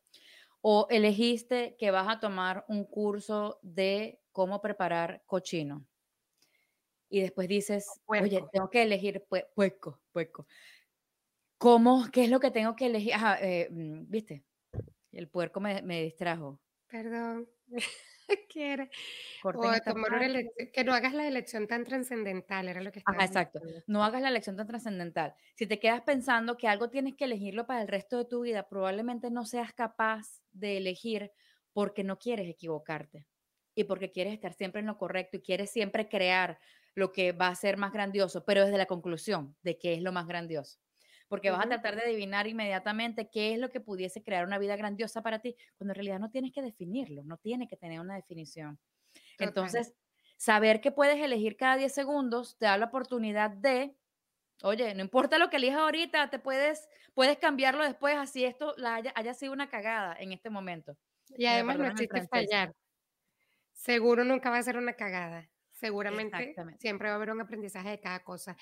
O 0.62 0.88
elegiste 0.92 1.78
que 1.80 1.92
vas 1.92 2.08
a 2.10 2.20
tomar 2.20 2.66
un 2.70 2.86
curso 2.86 3.60
de 3.64 4.22
cómo 4.34 4.62
preparar 4.62 5.24
cochino. 5.28 5.88
Y 7.10 7.22
después 7.22 7.48
dices, 7.48 8.02
oye, 8.20 8.44
tengo 8.52 8.70
que 8.70 8.82
elegir 8.84 9.26
pueco, 9.56 10.02
puerco. 10.12 10.48
¿Cómo? 11.58 12.06
¿Qué 12.12 12.24
es 12.26 12.30
lo 12.30 12.40
que 12.40 12.52
tengo 12.52 12.76
que 12.76 12.86
elegir? 12.88 13.14
Ajá, 13.14 13.38
eh, 13.42 13.70
mm, 13.72 14.10
viste, 14.10 14.46
el 15.14 15.30
puerco 15.30 15.60
me, 15.62 15.82
me 15.84 16.04
distrajo. 16.04 16.62
Perdón. 16.96 17.50
quiere. 18.50 18.90
que 20.74 20.84
no 20.86 20.94
hagas 20.94 21.14
la 21.14 21.28
elección 21.28 21.68
tan 21.68 21.84
trascendental, 21.84 22.70
era 22.70 22.82
lo 22.82 22.92
que 22.92 23.00
estaba 23.00 23.24
exacto. 23.24 23.60
No 23.86 24.04
hagas 24.04 24.22
la 24.22 24.30
elección 24.30 24.56
tan 24.56 24.66
trascendental. 24.66 25.36
Si 25.56 25.68
te 25.68 25.78
quedas 25.78 26.02
pensando 26.02 26.56
que 26.56 26.70
algo 26.70 26.90
tienes 26.90 27.16
que 27.16 27.26
elegirlo 27.26 27.68
para 27.68 27.82
el 27.82 27.90
resto 27.90 28.18
de 28.18 28.26
tu 28.26 28.42
vida, 28.42 28.70
probablemente 28.70 29.30
no 29.30 29.46
seas 29.46 29.74
capaz 29.74 30.42
de 30.54 30.78
elegir 30.78 31.32
porque 31.74 32.06
no 32.06 32.18
quieres 32.18 32.50
equivocarte 32.50 33.28
y 33.76 33.84
porque 33.84 34.12
quieres 34.12 34.34
estar 34.34 34.54
siempre 34.54 34.80
en 34.80 34.88
lo 34.88 34.98
correcto 34.98 35.36
y 35.36 35.42
quieres 35.42 35.70
siempre 35.70 36.08
crear 36.08 36.60
lo 36.94 37.12
que 37.12 37.34
va 37.34 37.50
a 37.50 37.56
ser 37.56 37.76
más 37.76 37.92
grandioso, 37.92 38.46
pero 38.46 38.64
desde 38.64 38.78
la 38.78 38.86
conclusión 38.86 39.58
de 39.64 39.78
qué 39.78 39.96
es 39.96 40.02
lo 40.02 40.14
más 40.14 40.28
grandioso. 40.28 40.80
Porque 41.28 41.52
vas 41.52 41.66
a 41.66 41.70
tratar 41.70 41.96
de 41.96 42.04
adivinar 42.04 42.48
inmediatamente 42.48 43.30
qué 43.32 43.54
es 43.54 43.60
lo 43.60 43.72
que 43.72 43.82
pudiese 43.82 44.24
crear 44.24 44.46
una 44.46 44.60
vida 44.60 44.76
grandiosa 44.76 45.22
para 45.24 45.40
ti, 45.40 45.56
cuando 45.78 45.92
en 45.94 45.96
realidad 45.96 46.20
no 46.20 46.30
tienes 46.30 46.52
que 46.54 46.62
definirlo, 46.62 47.24
no 47.24 47.38
tiene 47.38 47.68
que 47.68 47.78
tener 47.78 48.00
una 48.00 48.16
definición. 48.16 48.80
Entonces, 49.40 49.96
saber 50.38 50.82
que 50.82 50.92
puedes 50.92 51.20
elegir 51.24 51.58
cada 51.58 51.78
10 51.78 51.94
segundos 51.94 52.58
te 52.58 52.66
da 52.66 52.78
la 52.78 52.88
oportunidad 52.88 53.52
de, 53.52 53.98
oye, 54.64 54.94
no 54.96 55.02
importa 55.02 55.38
lo 55.40 55.50
que 55.50 55.58
elijas 55.58 55.80
ahorita, 55.80 56.30
te 56.30 56.40
puedes, 56.40 56.88
puedes 57.14 57.38
cambiarlo 57.38 57.84
después, 57.84 58.16
así 58.18 58.46
esto 58.46 58.76
haya, 58.86 59.14
haya 59.16 59.34
sido 59.34 59.54
una 59.54 59.70
cagada 59.70 60.16
en 60.20 60.34
este 60.34 60.50
momento. 60.50 60.98
Y 61.38 61.46
además 61.48 61.80
no 61.80 61.88
existe 61.88 62.24
fallar. 62.30 62.74
Seguro 63.74 64.24
nunca 64.24 64.50
va 64.50 64.58
a 64.58 64.64
ser 64.64 64.78
una 64.78 64.94
cagada. 64.94 65.50
Seguramente 65.76 66.56
siempre 66.80 67.10
va 67.10 67.16
a 67.16 67.18
haber 67.18 67.32
un 67.32 67.42
aprendizaje 67.42 67.90
de 67.90 68.00
cada 68.00 68.24
cosa. 68.24 68.56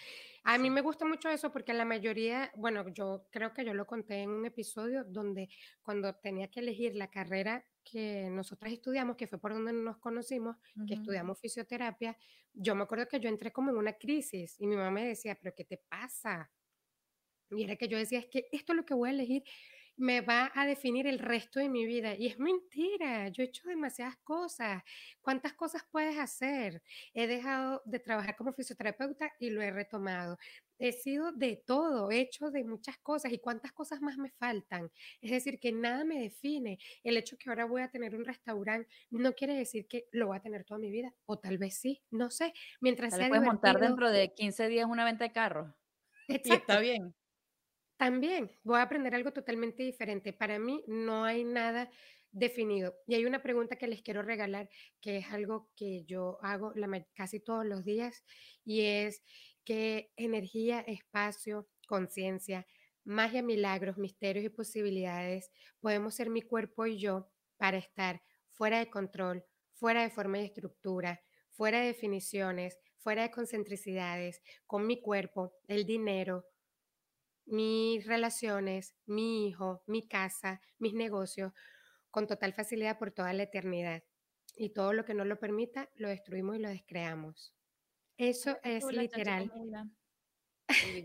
A 0.43 0.57
mí 0.57 0.71
me 0.71 0.81
gusta 0.81 1.05
mucho 1.05 1.29
eso 1.29 1.51
porque 1.51 1.71
la 1.71 1.85
mayoría, 1.85 2.51
bueno, 2.55 2.89
yo 2.89 3.27
creo 3.29 3.53
que 3.53 3.63
yo 3.63 3.75
lo 3.75 3.85
conté 3.85 4.23
en 4.23 4.31
un 4.31 4.45
episodio 4.47 5.03
donde 5.03 5.47
cuando 5.83 6.15
tenía 6.15 6.49
que 6.49 6.61
elegir 6.61 6.95
la 6.95 7.11
carrera 7.11 7.63
que 7.83 8.29
nosotras 8.31 8.73
estudiamos, 8.73 9.15
que 9.15 9.27
fue 9.27 9.39
por 9.39 9.53
donde 9.53 9.73
nos 9.73 9.97
conocimos, 9.97 10.57
que 10.87 10.95
estudiamos 10.95 11.39
fisioterapia, 11.39 12.17
yo 12.51 12.73
me 12.73 12.83
acuerdo 12.83 13.07
que 13.07 13.19
yo 13.19 13.29
entré 13.29 13.51
como 13.51 13.69
en 13.69 13.77
una 13.77 13.93
crisis 13.93 14.59
y 14.59 14.65
mi 14.65 14.75
mamá 14.75 14.89
me 14.89 15.05
decía, 15.05 15.37
pero 15.39 15.53
¿qué 15.55 15.65
te 15.65 15.77
pasa? 15.77 16.51
Y 17.51 17.63
era 17.63 17.75
que 17.75 17.87
yo 17.87 17.97
decía, 17.99 18.17
es 18.17 18.25
que 18.25 18.47
esto 18.51 18.73
es 18.73 18.77
lo 18.77 18.85
que 18.85 18.95
voy 18.95 19.09
a 19.09 19.13
elegir 19.13 19.43
me 19.97 20.21
va 20.21 20.51
a 20.55 20.65
definir 20.65 21.07
el 21.07 21.19
resto 21.19 21.59
de 21.59 21.69
mi 21.69 21.85
vida. 21.85 22.15
Y 22.15 22.27
es 22.27 22.39
mentira, 22.39 23.29
yo 23.29 23.43
he 23.43 23.47
hecho 23.47 23.67
demasiadas 23.67 24.17
cosas. 24.23 24.83
¿Cuántas 25.21 25.53
cosas 25.53 25.83
puedes 25.91 26.17
hacer? 26.17 26.81
He 27.13 27.27
dejado 27.27 27.81
de 27.85 27.99
trabajar 27.99 28.35
como 28.35 28.53
fisioterapeuta 28.53 29.31
y 29.39 29.49
lo 29.49 29.61
he 29.61 29.71
retomado. 29.71 30.37
He 30.79 30.91
sido 30.91 31.31
de 31.31 31.63
todo, 31.65 32.11
he 32.11 32.19
hecho 32.19 32.49
de 32.49 32.63
muchas 32.63 32.97
cosas 32.97 33.31
y 33.31 33.39
cuántas 33.39 33.71
cosas 33.71 34.01
más 34.01 34.17
me 34.17 34.31
faltan. 34.31 34.91
Es 35.21 35.31
decir, 35.31 35.59
que 35.59 35.71
nada 35.71 36.03
me 36.03 36.19
define. 36.19 36.79
El 37.03 37.15
hecho 37.15 37.37
que 37.37 37.49
ahora 37.49 37.65
voy 37.65 37.83
a 37.83 37.89
tener 37.89 38.15
un 38.15 38.25
restaurante 38.25 38.89
no 39.11 39.33
quiere 39.33 39.55
decir 39.55 39.87
que 39.87 40.07
lo 40.11 40.27
voy 40.27 40.37
a 40.37 40.41
tener 40.41 40.65
toda 40.65 40.79
mi 40.79 40.89
vida, 40.89 41.13
o 41.25 41.37
tal 41.37 41.57
vez 41.57 41.77
sí, 41.77 42.01
no 42.09 42.29
sé. 42.31 42.53
Mientras 42.81 43.15
sea 43.15 43.29
puedes 43.29 43.45
montar 43.45 43.79
dentro 43.79 44.09
de 44.09 44.33
15 44.33 44.67
días 44.67 44.87
una 44.89 45.05
venta 45.05 45.23
de 45.25 45.31
carro. 45.31 45.75
Y 46.27 46.53
está 46.53 46.79
bien. 46.79 47.13
También 48.03 48.51
voy 48.65 48.79
a 48.79 48.81
aprender 48.81 49.15
algo 49.15 49.31
totalmente 49.31 49.81
diferente. 49.81 50.33
Para 50.33 50.59
mí 50.59 50.83
no 50.87 51.23
hay 51.23 51.45
nada 51.45 51.89
definido. 52.33 52.93
Y 53.07 53.15
hay 53.15 53.25
una 53.25 53.41
pregunta 53.41 53.77
que 53.77 53.87
les 53.87 54.01
quiero 54.01 54.21
regalar, 54.21 54.69
que 54.99 55.19
es 55.19 55.31
algo 55.31 55.71
que 55.77 56.03
yo 56.03 56.37
hago 56.41 56.73
casi 57.13 57.39
todos 57.39 57.65
los 57.65 57.85
días, 57.85 58.25
y 58.65 58.81
es 58.81 59.23
qué 59.63 60.11
energía, 60.17 60.81
espacio, 60.81 61.69
conciencia, 61.87 62.67
magia, 63.05 63.41
milagros, 63.41 63.97
misterios 63.97 64.43
y 64.43 64.49
posibilidades 64.49 65.49
podemos 65.79 66.13
ser 66.13 66.29
mi 66.29 66.41
cuerpo 66.41 66.85
y 66.85 66.99
yo 66.99 67.31
para 67.55 67.77
estar 67.77 68.21
fuera 68.49 68.79
de 68.79 68.89
control, 68.89 69.45
fuera 69.75 70.01
de 70.01 70.09
forma 70.09 70.39
y 70.39 70.43
estructura, 70.43 71.21
fuera 71.51 71.79
de 71.79 71.85
definiciones, 71.85 72.77
fuera 72.97 73.21
de 73.21 73.31
concentricidades, 73.31 74.41
con 74.67 74.85
mi 74.87 75.01
cuerpo, 75.01 75.53
el 75.69 75.85
dinero, 75.85 76.45
mis 77.45 78.05
relaciones, 78.05 78.95
mi 79.05 79.47
hijo, 79.47 79.83
mi 79.87 80.07
casa, 80.07 80.61
mis 80.79 80.93
negocios, 80.93 81.53
con 82.11 82.27
total 82.27 82.53
facilidad 82.53 82.99
por 82.99 83.11
toda 83.11 83.33
la 83.33 83.43
eternidad. 83.43 84.03
Y 84.55 84.69
todo 84.69 84.93
lo 84.93 85.03
que 85.03 85.13
no 85.13 85.25
lo 85.25 85.39
permita, 85.39 85.89
lo 85.95 86.09
destruimos 86.09 86.57
y 86.57 86.59
lo 86.59 86.69
descreamos. 86.69 87.53
Eso 88.17 88.57
es 88.63 88.85
literal. 88.85 89.51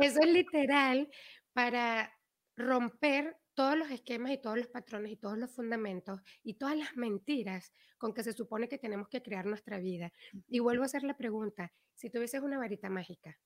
Eso 0.00 0.20
es 0.20 0.32
literal 0.32 1.08
para 1.52 2.12
romper 2.56 3.36
todos 3.54 3.76
los 3.76 3.90
esquemas 3.90 4.32
y 4.32 4.40
todos 4.40 4.56
los 4.56 4.68
patrones 4.68 5.12
y 5.12 5.16
todos 5.16 5.36
los 5.36 5.54
fundamentos 5.54 6.20
y 6.42 6.54
todas 6.54 6.76
las 6.76 6.96
mentiras 6.96 7.72
con 7.98 8.14
que 8.14 8.24
se 8.24 8.32
supone 8.32 8.68
que 8.68 8.78
tenemos 8.78 9.08
que 9.08 9.22
crear 9.22 9.46
nuestra 9.46 9.78
vida. 9.78 10.12
Y 10.48 10.60
vuelvo 10.60 10.82
a 10.82 10.86
hacer 10.86 11.02
la 11.02 11.16
pregunta, 11.16 11.72
si 11.94 12.10
tuvieses 12.10 12.40
una 12.40 12.58
varita 12.58 12.88
mágica, 12.88 13.38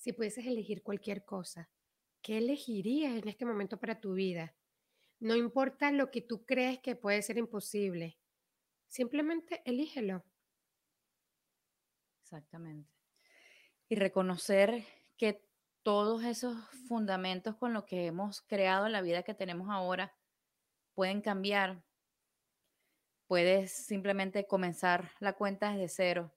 si 0.00 0.14
pudieses 0.14 0.46
elegir 0.46 0.82
cualquier 0.82 1.26
cosa, 1.26 1.68
¿qué 2.22 2.38
elegirías 2.38 3.12
en 3.12 3.28
este 3.28 3.44
momento 3.44 3.78
para 3.78 4.00
tu 4.00 4.14
vida? 4.14 4.56
No 5.18 5.36
importa 5.36 5.92
lo 5.92 6.10
que 6.10 6.22
tú 6.22 6.46
crees 6.46 6.80
que 6.80 6.96
puede 6.96 7.20
ser 7.20 7.36
imposible, 7.36 8.18
simplemente 8.88 9.60
elígelo. 9.66 10.24
Exactamente. 12.22 12.90
Y 13.90 13.96
reconocer 13.96 14.86
que 15.18 15.44
todos 15.82 16.24
esos 16.24 16.56
fundamentos 16.88 17.56
con 17.56 17.74
los 17.74 17.84
que 17.84 18.06
hemos 18.06 18.40
creado 18.40 18.88
la 18.88 19.02
vida 19.02 19.22
que 19.22 19.34
tenemos 19.34 19.68
ahora 19.68 20.16
pueden 20.94 21.20
cambiar. 21.20 21.84
Puedes 23.26 23.70
simplemente 23.70 24.46
comenzar 24.46 25.10
la 25.20 25.34
cuenta 25.34 25.72
desde 25.72 25.88
cero 25.88 26.32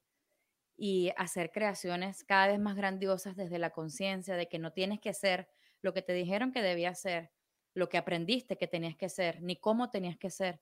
y 0.75 1.11
hacer 1.17 1.51
creaciones 1.51 2.23
cada 2.23 2.47
vez 2.47 2.59
más 2.59 2.75
grandiosas 2.75 3.35
desde 3.35 3.59
la 3.59 3.71
conciencia 3.71 4.35
de 4.35 4.47
que 4.47 4.59
no 4.59 4.73
tienes 4.73 4.99
que 4.99 5.13
ser 5.13 5.49
lo 5.81 5.93
que 5.93 6.01
te 6.01 6.13
dijeron 6.13 6.51
que 6.51 6.61
debías 6.61 6.99
ser, 6.99 7.31
lo 7.73 7.89
que 7.89 7.97
aprendiste 7.97 8.57
que 8.57 8.67
tenías 8.67 8.95
que 8.95 9.09
ser, 9.09 9.41
ni 9.41 9.57
cómo 9.57 9.89
tenías 9.89 10.17
que 10.17 10.29
ser. 10.29 10.61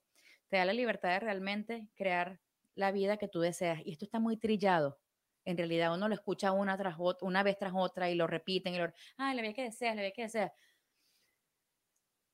Te 0.49 0.57
da 0.57 0.65
la 0.65 0.73
libertad 0.73 1.09
de 1.09 1.19
realmente 1.19 1.89
crear 1.95 2.41
la 2.75 2.91
vida 2.91 3.17
que 3.17 3.27
tú 3.27 3.39
deseas. 3.39 3.81
Y 3.85 3.91
esto 3.91 4.05
está 4.05 4.19
muy 4.19 4.37
trillado. 4.37 4.99
En 5.45 5.57
realidad 5.57 5.93
uno 5.93 6.07
lo 6.07 6.15
escucha 6.15 6.51
una, 6.51 6.77
tras 6.77 6.95
otra, 6.97 7.27
una 7.27 7.43
vez 7.43 7.57
tras 7.57 7.73
otra 7.75 8.09
y 8.09 8.15
lo 8.15 8.27
repiten 8.27 8.73
y 8.75 8.79
lo, 8.79 8.91
ah, 9.17 9.33
la 9.33 9.41
vida 9.41 9.53
que 9.53 9.63
deseas, 9.63 9.95
la 9.95 10.01
vida 10.01 10.13
que 10.15 10.23
deseas. 10.23 10.51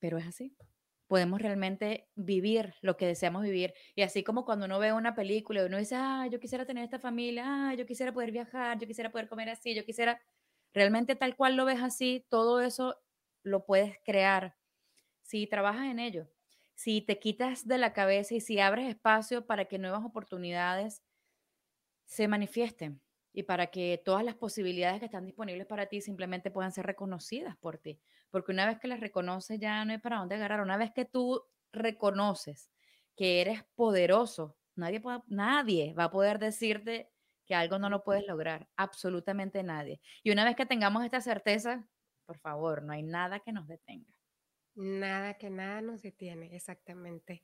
Pero 0.00 0.18
es 0.18 0.26
así 0.26 0.56
podemos 1.08 1.40
realmente 1.42 2.08
vivir 2.14 2.74
lo 2.82 2.96
que 2.96 3.06
deseamos 3.06 3.42
vivir. 3.42 3.74
Y 3.96 4.02
así 4.02 4.22
como 4.22 4.44
cuando 4.44 4.66
uno 4.66 4.78
ve 4.78 4.92
una 4.92 5.14
película 5.14 5.62
y 5.62 5.66
uno 5.66 5.78
dice, 5.78 5.96
ah, 5.96 6.26
yo 6.30 6.40
quisiera 6.40 6.66
tener 6.66 6.84
esta 6.84 6.98
familia, 7.00 7.44
ah, 7.46 7.74
yo 7.74 7.86
quisiera 7.86 8.12
poder 8.12 8.30
viajar, 8.32 8.78
yo 8.78 8.86
quisiera 8.86 9.10
poder 9.10 9.28
comer 9.28 9.48
así, 9.50 9.74
yo 9.74 9.84
quisiera, 9.84 10.20
realmente 10.74 11.16
tal 11.16 11.36
cual 11.36 11.56
lo 11.56 11.64
ves 11.64 11.82
así, 11.82 12.26
todo 12.28 12.60
eso 12.60 12.96
lo 13.42 13.64
puedes 13.66 13.98
crear 14.04 14.56
si 15.22 15.46
trabajas 15.46 15.86
en 15.86 15.98
ello, 15.98 16.28
si 16.74 17.02
te 17.02 17.18
quitas 17.18 17.66
de 17.66 17.78
la 17.78 17.92
cabeza 17.92 18.34
y 18.34 18.40
si 18.40 18.60
abres 18.60 18.88
espacio 18.88 19.46
para 19.46 19.66
que 19.66 19.78
nuevas 19.78 20.04
oportunidades 20.04 21.02
se 22.06 22.26
manifiesten 22.28 23.00
y 23.32 23.44
para 23.44 23.68
que 23.68 24.00
todas 24.04 24.24
las 24.24 24.34
posibilidades 24.34 24.98
que 25.00 25.06
están 25.06 25.26
disponibles 25.26 25.66
para 25.66 25.86
ti 25.86 26.00
simplemente 26.00 26.50
puedan 26.50 26.72
ser 26.72 26.86
reconocidas 26.86 27.56
por 27.56 27.78
ti. 27.78 28.00
Porque 28.30 28.52
una 28.52 28.66
vez 28.66 28.78
que 28.78 28.88
las 28.88 29.00
reconoces 29.00 29.58
ya 29.58 29.84
no 29.84 29.92
hay 29.92 29.98
para 29.98 30.18
dónde 30.18 30.34
agarrar. 30.34 30.60
Una 30.60 30.76
vez 30.76 30.92
que 30.92 31.04
tú 31.04 31.42
reconoces 31.72 32.70
que 33.16 33.40
eres 33.40 33.64
poderoso, 33.74 34.56
nadie, 34.76 35.02
nadie 35.26 35.94
va 35.94 36.04
a 36.04 36.10
poder 36.10 36.38
decirte 36.38 37.10
que 37.46 37.54
algo 37.54 37.78
no 37.78 37.88
lo 37.90 38.04
puedes 38.04 38.26
lograr. 38.26 38.68
Absolutamente 38.76 39.62
nadie. 39.62 40.00
Y 40.22 40.30
una 40.30 40.44
vez 40.44 40.54
que 40.54 40.66
tengamos 40.66 41.04
esta 41.04 41.20
certeza, 41.20 41.88
por 42.26 42.38
favor, 42.38 42.82
no 42.82 42.92
hay 42.92 43.02
nada 43.02 43.40
que 43.40 43.52
nos 43.52 43.66
detenga. 43.66 44.12
Nada 44.74 45.34
que 45.34 45.50
nada 45.50 45.80
nos 45.80 46.02
detiene, 46.02 46.54
exactamente. 46.54 47.42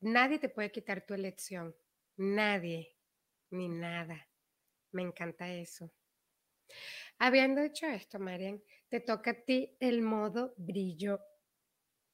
Nadie 0.00 0.38
te 0.38 0.48
puede 0.48 0.72
quitar 0.72 1.06
tu 1.06 1.14
elección. 1.14 1.74
Nadie, 2.16 2.96
ni 3.50 3.68
nada. 3.68 4.28
Me 4.90 5.02
encanta 5.02 5.52
eso. 5.52 5.92
Habiendo 7.18 7.62
hecho 7.62 7.86
esto, 7.86 8.18
Marian, 8.18 8.60
te 8.88 9.00
toca 9.00 9.30
a 9.30 9.44
ti 9.44 9.76
el 9.80 10.02
modo 10.02 10.54
brillo 10.56 11.20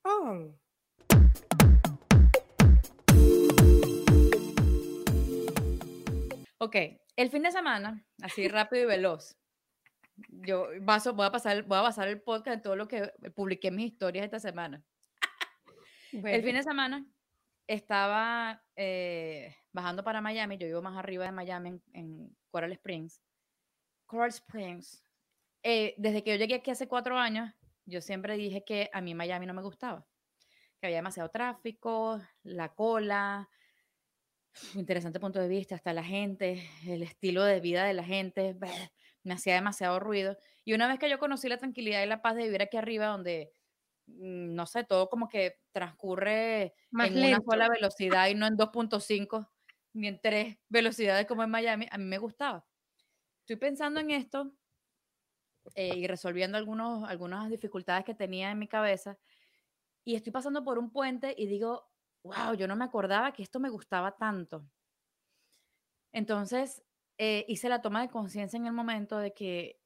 on. 0.05 0.61
Ok, 6.59 6.77
el 7.17 7.31
fin 7.31 7.43
de 7.43 7.51
semana, 7.51 8.07
así 8.23 8.47
rápido 8.49 8.85
y 8.85 8.87
veloz. 8.87 9.37
Yo 10.29 10.69
voy 11.15 11.27
a 11.27 11.31
pasar, 11.33 11.63
voy 11.63 11.79
a 11.79 11.83
pasar 11.83 12.09
el 12.09 12.21
podcast 12.21 12.57
en 12.57 12.63
todo 12.63 12.77
lo 12.77 12.87
que 12.87 13.11
publiqué 13.35 13.69
en 13.69 13.77
mis 13.77 13.93
historias 13.93 14.25
esta 14.25 14.39
semana. 14.39 14.85
El 16.13 16.43
fin 16.43 16.57
de 16.57 16.63
semana 16.63 17.07
estaba 17.67 18.63
eh, 18.77 19.57
bajando 19.73 20.05
para 20.05 20.21
Miami, 20.21 20.59
yo 20.59 20.67
vivo 20.67 20.83
más 20.83 20.99
arriba 20.99 21.25
de 21.25 21.33
Miami, 21.33 21.81
en, 21.93 22.37
Coral 22.51 22.73
Springs. 22.73 23.21
Coral 24.11 24.31
Springs. 24.31 25.05
Eh, 25.63 25.95
desde 25.99 26.23
que 26.23 26.31
yo 26.31 26.37
llegué 26.37 26.57
aquí 26.57 26.71
hace 26.71 26.89
cuatro 26.89 27.17
años, 27.17 27.53
yo 27.87 28.01
siempre 28.01 28.37
dije 28.37 28.65
que 28.65 28.91
a 28.93 29.01
mí 29.01 29.15
Miami 29.15 29.47
no 29.47 29.55
me 29.55 29.63
gustaba, 29.63 30.07
que 30.81 30.87
había 30.87 30.99
demasiado 30.99 31.31
tráfico, 31.31 32.21
la 32.43 32.75
cola, 32.75 33.49
interesante 34.75 35.21
punto 35.21 35.39
de 35.39 35.49
vista, 35.49 35.75
hasta 35.75 35.93
la 35.93 36.05
gente, 36.05 36.69
el 36.87 37.03
estilo 37.03 37.45
de 37.45 37.61
vida 37.61 37.85
de 37.85 37.95
la 37.95 38.05
gente, 38.05 38.57
me 39.23 39.35
hacía 39.35 39.55
demasiado 39.55 40.01
ruido. 40.01 40.37
Y 40.65 40.75
una 40.75 40.89
vez 40.89 40.99
que 40.99 41.11
yo 41.11 41.19
conocí 41.19 41.49
la 41.49 41.59
tranquilidad 41.59 42.03
y 42.03 42.07
la 42.07 42.23
paz 42.23 42.37
de 42.37 42.45
vivir 42.45 42.63
aquí 42.63 42.77
arriba, 42.77 43.07
donde 43.07 43.53
Mm, 44.19 44.55
no 44.55 44.67
sé, 44.67 44.85
todo 44.85 45.09
como 45.09 45.29
que 45.29 45.57
transcurre 45.73 46.75
en 46.93 47.19
una 47.19 47.41
sola 47.41 47.69
velocidad 47.69 48.29
y 48.29 48.35
no 48.35 48.47
en 48.47 48.57
2.5. 48.57 49.51
ni 49.93 50.09
en 50.09 50.21
tres 50.21 50.57
velocidades 50.69 51.27
como 51.27 51.43
en 51.43 51.51
Miami, 51.51 51.87
a 51.91 51.99
mí 51.99 52.05
me 52.05 52.19
gustaba. 52.19 52.65
Estoy 53.51 53.69
pensando 53.69 53.99
en 53.99 54.13
esto 54.13 54.53
eh, 55.75 55.97
y 55.97 56.07
resolviendo 56.07 56.57
algunos, 56.57 57.03
algunas 57.09 57.51
dificultades 57.51 58.05
que 58.05 58.15
tenía 58.15 58.53
en 58.53 58.61
mi 58.61 58.69
cabeza 58.69 59.19
y 60.05 60.15
estoy 60.15 60.31
pasando 60.31 60.63
por 60.63 60.79
un 60.79 60.93
puente 60.93 61.35
y 61.37 61.49
digo, 61.49 61.91
wow, 62.23 62.55
yo 62.55 62.69
no 62.69 62.77
me 62.77 62.85
acordaba 62.85 63.33
que 63.33 63.43
esto 63.43 63.59
me 63.59 63.69
gustaba 63.69 64.17
tanto. 64.17 64.65
Entonces, 66.13 66.85
eh, 67.19 67.45
hice 67.49 67.69
la 67.69 67.83
toma 67.83 68.03
de 68.03 68.09
conciencia 68.09 68.57
en 68.57 68.67
el 68.67 68.73
momento 68.73 69.19
de 69.19 69.35
que 69.35 69.81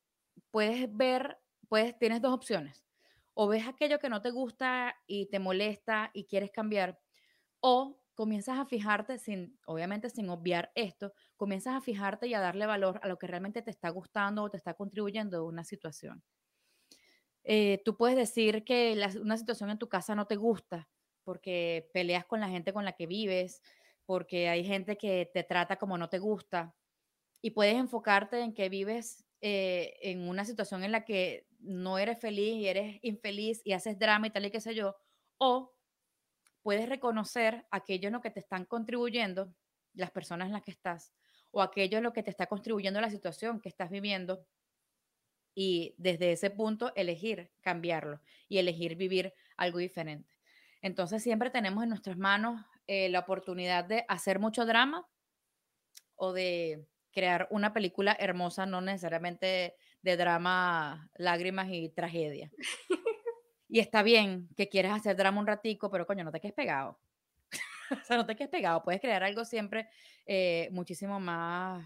puedes 0.50 0.94
ver, 0.94 1.38
puedes, 1.66 1.98
tienes 1.98 2.20
dos 2.20 2.34
opciones. 2.34 2.84
O 3.32 3.48
ves 3.48 3.66
aquello 3.66 3.98
que 3.98 4.10
no 4.10 4.20
te 4.20 4.30
gusta 4.30 4.94
y 5.06 5.30
te 5.30 5.38
molesta 5.38 6.10
y 6.12 6.26
quieres 6.26 6.50
cambiar, 6.50 7.00
o 7.60 7.98
comienzas 8.14 8.58
a 8.58 8.66
fijarte, 8.66 9.18
sin, 9.18 9.58
obviamente 9.66 10.10
sin 10.10 10.28
obviar 10.30 10.72
esto, 10.74 11.12
comienzas 11.36 11.74
a 11.76 11.80
fijarte 11.80 12.26
y 12.28 12.34
a 12.34 12.40
darle 12.40 12.66
valor 12.66 13.00
a 13.02 13.08
lo 13.08 13.18
que 13.18 13.26
realmente 13.26 13.62
te 13.62 13.70
está 13.70 13.90
gustando 13.90 14.42
o 14.44 14.50
te 14.50 14.56
está 14.56 14.74
contribuyendo 14.74 15.38
a 15.38 15.44
una 15.44 15.64
situación. 15.64 16.22
Eh, 17.44 17.82
tú 17.84 17.96
puedes 17.96 18.16
decir 18.16 18.64
que 18.64 18.98
una 19.20 19.36
situación 19.36 19.70
en 19.70 19.78
tu 19.78 19.88
casa 19.88 20.14
no 20.14 20.26
te 20.26 20.36
gusta 20.36 20.88
porque 21.24 21.90
peleas 21.92 22.24
con 22.24 22.40
la 22.40 22.48
gente 22.48 22.72
con 22.72 22.84
la 22.84 22.92
que 22.92 23.06
vives, 23.06 23.62
porque 24.06 24.48
hay 24.48 24.64
gente 24.64 24.96
que 24.96 25.30
te 25.32 25.42
trata 25.44 25.76
como 25.76 25.98
no 25.98 26.08
te 26.08 26.18
gusta 26.18 26.74
y 27.42 27.50
puedes 27.52 27.76
enfocarte 27.76 28.40
en 28.40 28.54
que 28.54 28.68
vives 28.70 29.24
eh, 29.42 29.94
en 30.02 30.28
una 30.28 30.44
situación 30.44 30.84
en 30.84 30.92
la 30.92 31.04
que 31.04 31.48
no 31.60 31.98
eres 31.98 32.20
feliz 32.20 32.56
y 32.56 32.68
eres 32.68 32.98
infeliz 33.02 33.62
y 33.64 33.72
haces 33.72 33.98
drama 33.98 34.28
y 34.28 34.30
tal 34.30 34.46
y 34.46 34.50
qué 34.50 34.60
sé 34.60 34.74
yo, 34.74 34.96
o 35.38 35.73
puedes 36.64 36.88
reconocer 36.88 37.66
aquello 37.70 38.08
en 38.08 38.14
lo 38.14 38.22
que 38.22 38.30
te 38.30 38.40
están 38.40 38.64
contribuyendo 38.64 39.54
las 39.92 40.10
personas 40.10 40.46
en 40.46 40.54
las 40.54 40.62
que 40.62 40.70
estás 40.70 41.12
o 41.50 41.60
aquello 41.62 41.98
en 41.98 42.04
lo 42.04 42.12
que 42.14 42.22
te 42.22 42.30
está 42.30 42.46
contribuyendo 42.46 43.00
la 43.02 43.10
situación 43.10 43.60
que 43.60 43.68
estás 43.68 43.90
viviendo 43.90 44.44
y 45.54 45.94
desde 45.98 46.32
ese 46.32 46.50
punto 46.50 46.90
elegir 46.96 47.52
cambiarlo 47.60 48.20
y 48.48 48.58
elegir 48.58 48.96
vivir 48.96 49.34
algo 49.58 49.78
diferente. 49.78 50.34
Entonces 50.80 51.22
siempre 51.22 51.50
tenemos 51.50 51.84
en 51.84 51.90
nuestras 51.90 52.16
manos 52.16 52.60
eh, 52.86 53.10
la 53.10 53.20
oportunidad 53.20 53.84
de 53.84 54.06
hacer 54.08 54.38
mucho 54.38 54.64
drama 54.64 55.06
o 56.16 56.32
de 56.32 56.88
crear 57.12 57.46
una 57.50 57.74
película 57.74 58.16
hermosa, 58.18 58.64
no 58.64 58.80
necesariamente 58.80 59.76
de 60.00 60.16
drama, 60.16 61.10
lágrimas 61.14 61.68
y 61.70 61.90
tragedia. 61.90 62.50
y 63.74 63.80
está 63.80 64.04
bien 64.04 64.48
que 64.56 64.68
quieras 64.68 64.92
hacer 64.92 65.16
drama 65.16 65.40
un 65.40 65.48
ratico, 65.48 65.90
pero 65.90 66.06
coño, 66.06 66.22
no 66.22 66.30
te 66.30 66.38
quedes 66.38 66.54
pegado. 66.54 66.96
o 67.90 68.04
sea, 68.04 68.16
no 68.16 68.24
te 68.24 68.36
quedes 68.36 68.48
pegado. 68.48 68.84
Puedes 68.84 69.00
crear 69.00 69.24
algo 69.24 69.44
siempre 69.44 69.88
eh, 70.26 70.68
muchísimo 70.70 71.18
más 71.18 71.84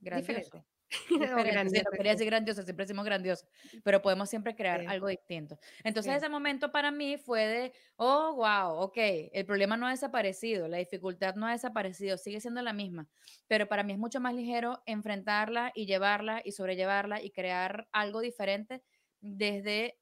grandioso. 0.00 0.64
grandioso. 1.10 1.90
quería 1.90 2.12
decir 2.12 2.24
grandioso, 2.24 2.62
siempre 2.62 2.86
decimos 2.86 3.04
grandioso, 3.04 3.46
pero 3.84 4.00
podemos 4.00 4.30
siempre 4.30 4.56
crear 4.56 4.86
algo 4.88 5.06
distinto. 5.06 5.58
Entonces 5.84 6.16
ese 6.16 6.30
momento 6.30 6.72
para 6.72 6.90
mí 6.90 7.18
fue 7.18 7.46
de, 7.46 7.72
oh, 7.96 8.36
wow, 8.36 8.70
ok, 8.78 8.96
el 8.96 9.44
problema 9.44 9.76
no 9.76 9.86
ha 9.86 9.90
desaparecido, 9.90 10.66
la 10.66 10.78
dificultad 10.78 11.34
no 11.34 11.46
ha 11.46 11.52
desaparecido, 11.52 12.16
sigue 12.16 12.40
siendo 12.40 12.62
la 12.62 12.72
misma, 12.72 13.06
pero 13.46 13.68
para 13.68 13.82
mí 13.82 13.92
es 13.92 13.98
mucho 13.98 14.18
más 14.18 14.34
ligero 14.34 14.82
enfrentarla 14.86 15.72
y 15.74 15.84
llevarla 15.84 16.40
y 16.42 16.52
sobrellevarla 16.52 17.20
y 17.20 17.32
crear 17.32 17.86
algo 17.92 18.22
diferente 18.22 18.82
desde 19.20 20.00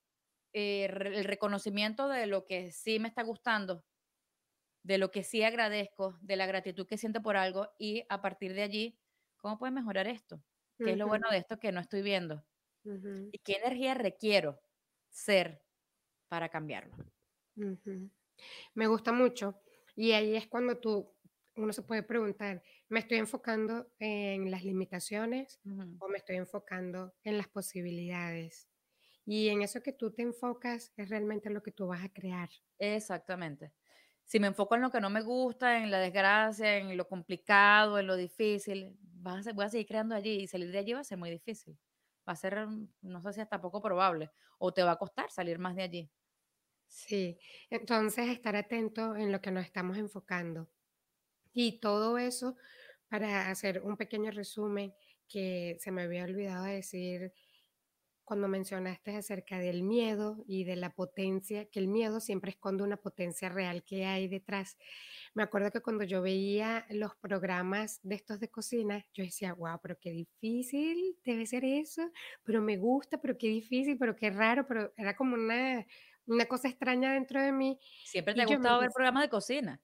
eh, 0.53 0.87
el 0.87 1.25
reconocimiento 1.25 2.09
de 2.09 2.27
lo 2.27 2.45
que 2.47 2.73
sí 2.73 2.99
me 2.99 3.09
está 3.09 3.23
gustando, 3.23 3.85
de 4.83 4.99
lo 4.99 5.11
que 5.11 5.25
sí 5.25 5.43
agradezco, 5.43 6.19
de 6.23 6.37
la 6.37 6.47
gratitud 6.47 6.87
que 6.87 6.99
siento 6.99 7.23
por 7.23 7.37
algo 7.37 7.69
y 7.79 8.05
a 8.09 8.23
partir 8.23 8.55
de 8.55 8.63
allí, 8.63 8.99
¿cómo 9.37 9.59
puedo 9.59 9.73
mejorar 9.73 10.07
esto? 10.09 10.43
¿Qué 10.83 10.93
es 10.93 10.99
lo 10.99 11.09
bueno 11.09 11.29
de 11.31 11.39
esto 11.39 11.59
que 11.59 11.73
no 11.73 11.81
estoy 11.81 12.03
viendo? 12.03 12.45
¿Y 13.33 13.41
qué 13.41 13.55
energía 13.57 13.95
requiero 13.95 14.61
ser 15.11 15.65
para 16.29 16.51
cambiarlo? 16.51 16.97
Me 18.75 18.87
gusta 18.87 19.13
mucho. 19.13 19.63
Y 19.95 20.13
ahí 20.13 20.37
es 20.37 20.47
cuando 20.47 20.79
tú, 20.79 21.17
uno 21.57 21.73
se 21.73 21.83
puede 21.83 22.03
preguntar, 22.03 22.63
¿me 22.89 23.01
estoy 23.01 23.19
enfocando 23.19 23.93
en 23.99 24.51
las 24.51 24.65
limitaciones 24.65 25.61
o 25.99 26.09
me 26.09 26.19
estoy 26.19 26.37
enfocando 26.37 27.15
en 27.25 27.39
las 27.39 27.49
posibilidades? 27.49 28.69
Y 29.27 29.49
en 29.51 29.63
eso 29.63 29.83
que 29.83 29.93
tú 29.93 30.13
te 30.13 30.23
enfocas 30.23 30.93
es 30.97 31.11
realmente 31.11 31.51
lo 31.51 31.63
que 31.63 31.73
tú 31.73 31.89
vas 31.89 32.05
a 32.05 32.11
crear. 32.11 32.51
Exactamente. 32.79 33.73
Si 34.25 34.41
me 34.41 34.49
enfoco 34.49 34.75
en 34.77 34.83
lo 34.83 34.91
que 34.91 35.01
no 35.01 35.11
me 35.11 35.23
gusta, 35.23 35.79
en 35.83 35.91
la 35.91 35.99
desgracia, 36.01 36.79
en 36.79 36.97
lo 36.97 37.09
complicado, 37.09 37.99
en 37.99 38.07
lo 38.07 38.17
difícil, 38.17 38.97
voy 39.01 39.65
a 39.65 39.69
seguir 39.71 39.87
creando 39.87 40.15
allí 40.15 40.43
y 40.43 40.47
salir 40.49 40.71
de 40.73 40.79
allí 40.79 40.93
va 40.95 41.01
a 41.01 41.05
ser 41.05 41.19
muy 41.19 41.31
difícil. 41.31 41.79
Va 42.29 42.33
a 42.35 42.37
ser, 42.37 42.67
mm, 42.67 42.89
no 43.03 43.23
sé 43.23 43.33
si 43.35 43.41
hasta 43.41 43.61
poco 43.61 43.83
probable, 43.83 44.31
o 44.59 44.73
te 44.73 44.83
va 44.83 44.93
a 44.93 44.97
costar 44.99 45.31
salir 45.31 45.59
más 45.59 45.77
de 45.77 45.83
allí. 45.83 46.11
Sí, 46.89 47.39
entonces 47.71 48.29
estar 48.29 48.57
atento 48.57 49.17
en 49.17 49.33
lo 49.33 49.41
que 49.41 49.51
nos 49.51 49.65
estamos 49.65 49.99
enfocando. 49.99 50.69
Y 51.53 51.81
todo 51.81 52.19
eso, 52.19 52.57
para 53.09 53.51
hacer 53.51 53.83
un 53.83 53.97
pequeño 53.97 54.31
resumen 54.33 54.95
que 55.29 55.77
se 55.81 55.91
me 55.93 56.03
había 56.03 56.25
olvidado 56.25 56.65
decir 56.67 57.33
cuando 58.27 58.49
mencionaste 58.49 59.17
acerca 59.17 59.59
del 59.59 59.85
miedo 59.85 60.45
y 60.49 60.65
de 60.65 60.75
la 60.75 60.91
potencia, 60.91 61.65
que 61.71 61.79
el 61.79 61.87
miedo 61.87 62.21
siempre 62.21 62.51
esconde 62.51 62.83
una 62.83 62.97
potencia 62.97 63.49
real 63.49 63.85
que 63.85 64.05
hay 64.05 64.27
detrás. 64.27 64.77
Me 65.33 65.45
acuerdo 65.45 65.71
que 65.71 65.81
cuando 65.81 66.03
yo 66.03 66.21
veía 66.23 66.85
los 66.91 67.15
programas 67.17 68.01
de 68.03 68.17
estos 68.17 68.41
de 68.41 68.51
cocina, 68.51 69.07
yo 69.15 69.23
decía, 69.23 69.55
wow, 69.55 69.79
pero 69.81 69.97
qué 70.01 70.11
difícil 70.11 71.17
debe 71.25 71.47
ser 71.47 71.65
eso, 71.65 72.11
pero 72.43 72.61
me 72.61 72.77
gusta, 72.77 73.19
pero 73.21 73.39
qué 73.39 73.47
difícil, 73.47 73.97
pero 73.97 74.17
qué 74.17 74.31
raro, 74.31 74.67
pero 74.67 74.93
era 74.97 75.17
como 75.17 75.35
una, 75.37 75.87
una 76.27 76.47
cosa 76.47 76.69
extraña 76.69 77.13
dentro 77.13 77.41
de 77.41 77.53
mí. 77.53 77.79
Siempre 78.05 78.35
te 78.35 78.43
ha 78.43 78.47
gustado 78.47 78.81
ver 78.81 78.91
programas 78.91 79.23
de 79.23 79.31
cocina. 79.31 79.81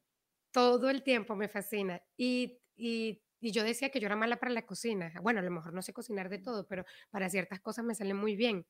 Todo 0.50 0.90
el 0.90 1.04
tiempo 1.04 1.36
me 1.36 1.48
fascina. 1.48 2.02
Y, 2.16 2.58
y 2.74 3.22
y 3.42 3.50
yo 3.50 3.64
decía 3.64 3.90
que 3.90 3.98
yo 3.98 4.06
era 4.06 4.14
mala 4.14 4.36
para 4.36 4.52
la 4.52 4.64
cocina. 4.64 5.12
Bueno, 5.20 5.40
a 5.40 5.42
lo 5.42 5.50
mejor 5.50 5.74
no 5.74 5.82
sé 5.82 5.92
cocinar 5.92 6.28
de 6.28 6.38
todo, 6.38 6.66
pero 6.68 6.84
para 7.10 7.28
ciertas 7.28 7.60
cosas 7.60 7.84
me 7.84 7.94
salen 7.94 8.16
muy 8.16 8.36
bien. 8.36 8.64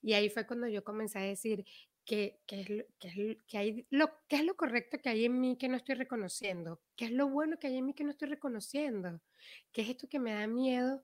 Y 0.00 0.12
ahí 0.12 0.30
fue 0.30 0.46
cuando 0.46 0.68
yo 0.68 0.84
comencé 0.84 1.18
a 1.18 1.22
decir 1.22 1.64
que, 2.04 2.38
que, 2.46 2.60
es, 2.60 2.70
lo, 2.70 2.84
que, 3.00 3.08
es, 3.08 3.36
que, 3.48 3.58
hay, 3.58 3.86
lo, 3.90 4.08
que 4.28 4.36
es 4.36 4.44
lo 4.44 4.54
correcto 4.54 4.98
que 5.02 5.08
hay 5.08 5.24
en 5.24 5.40
mí 5.40 5.58
que 5.58 5.68
no 5.68 5.76
estoy 5.76 5.96
reconociendo, 5.96 6.80
qué 6.96 7.06
es 7.06 7.10
lo 7.10 7.28
bueno 7.28 7.58
que 7.58 7.66
hay 7.66 7.78
en 7.78 7.86
mí 7.86 7.94
que 7.94 8.04
no 8.04 8.10
estoy 8.10 8.28
reconociendo, 8.28 9.20
qué 9.72 9.82
es 9.82 9.88
esto 9.88 10.06
que 10.08 10.20
me 10.20 10.32
da 10.32 10.46
miedo, 10.46 11.02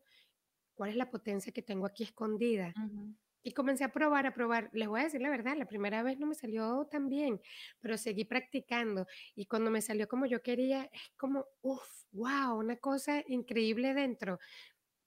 cuál 0.74 0.90
es 0.90 0.96
la 0.96 1.10
potencia 1.10 1.52
que 1.52 1.62
tengo 1.62 1.86
aquí 1.86 2.04
escondida. 2.04 2.72
Y 3.42 3.52
comencé 3.52 3.84
a 3.84 3.92
probar, 3.92 4.26
a 4.26 4.34
probar. 4.34 4.70
Les 4.72 4.88
voy 4.88 5.00
a 5.00 5.04
decir 5.04 5.20
la 5.20 5.30
verdad, 5.30 5.56
la 5.56 5.66
primera 5.66 6.02
vez 6.02 6.18
no 6.18 6.26
me 6.26 6.34
salió 6.34 6.86
tan 6.90 7.08
bien, 7.08 7.40
pero 7.80 7.96
seguí 7.96 8.24
practicando. 8.24 9.06
Y 9.34 9.46
cuando 9.46 9.70
me 9.70 9.80
salió 9.80 10.08
como 10.08 10.26
yo 10.26 10.42
quería, 10.42 10.90
es 10.92 11.10
como, 11.16 11.46
uff, 11.62 12.04
wow, 12.12 12.58
una 12.58 12.76
cosa 12.76 13.24
increíble 13.28 13.94
dentro. 13.94 14.38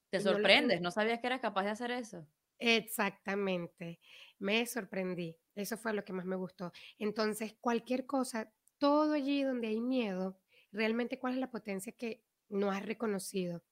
Te 0.10 0.20
sorprendes, 0.20 0.82
no, 0.82 0.92
sabías 0.92 1.20
que 1.20 1.28
eras 1.28 1.42
capaz 1.42 1.64
de 1.64 1.72
hacer 1.72 1.92
eso. 1.92 2.28
Exactamente, 2.60 4.00
me 4.40 4.66
sorprendí. 4.66 5.36
Eso 5.56 5.78
fue 5.78 5.94
lo 5.94 6.06
que 6.06 6.14
más 6.14 6.26
me 6.26 6.36
gustó. 6.36 6.72
Entonces, 6.98 7.56
cualquier 7.60 8.06
cosa, 8.06 8.52
todo 8.78 9.14
allí 9.14 9.44
donde 9.44 9.68
hay 9.68 9.82
miedo, 9.82 10.40
realmente 10.72 11.20
cuál 11.20 11.34
es 11.34 11.40
la 11.40 11.52
potencia 11.52 11.94
que 11.94 12.24
no 12.50 12.72
has 12.72 12.86
reconocido. 12.86 13.64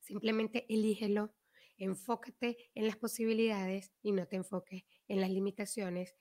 Simplemente 0.00 0.66
elígelo 0.68 1.34
enfócate 1.80 2.56
en 2.74 2.86
las 2.86 2.96
posibilidades 2.96 3.92
y 4.02 4.12
no 4.12 4.26
te 4.26 4.36
enfoques 4.36 4.84
en 5.08 5.20
las 5.20 5.30
limitaciones. 5.30 6.14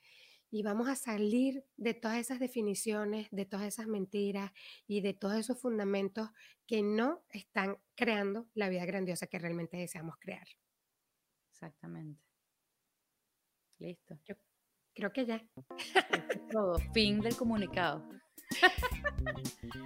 Y 0.51 0.63
vamos 0.63 0.87
a 0.87 0.95
salir 0.95 1.63
de 1.77 1.93
todas 1.93 2.17
esas 2.17 2.39
definiciones, 2.39 3.27
de 3.29 3.45
todas 3.45 3.67
esas 3.67 3.85
mentiras 3.85 4.51
y 4.87 5.01
de 5.01 5.13
todos 5.13 5.35
esos 5.35 5.61
fundamentos 5.61 6.29
que 6.65 6.81
no 6.81 7.23
están 7.29 7.77
creando 7.95 8.47
la 8.55 8.69
vida 8.69 8.85
grandiosa 8.85 9.27
que 9.27 9.37
realmente 9.37 9.77
deseamos 9.77 10.17
crear. 10.17 10.47
Exactamente. 11.51 12.23
Listo. 13.77 14.19
Yo 14.25 14.35
creo 14.93 15.13
que 15.13 15.25
ya. 15.25 15.47
Todo. 16.51 16.79
Fin 16.93 17.21
del 17.21 17.35
comunicado. 17.35 18.03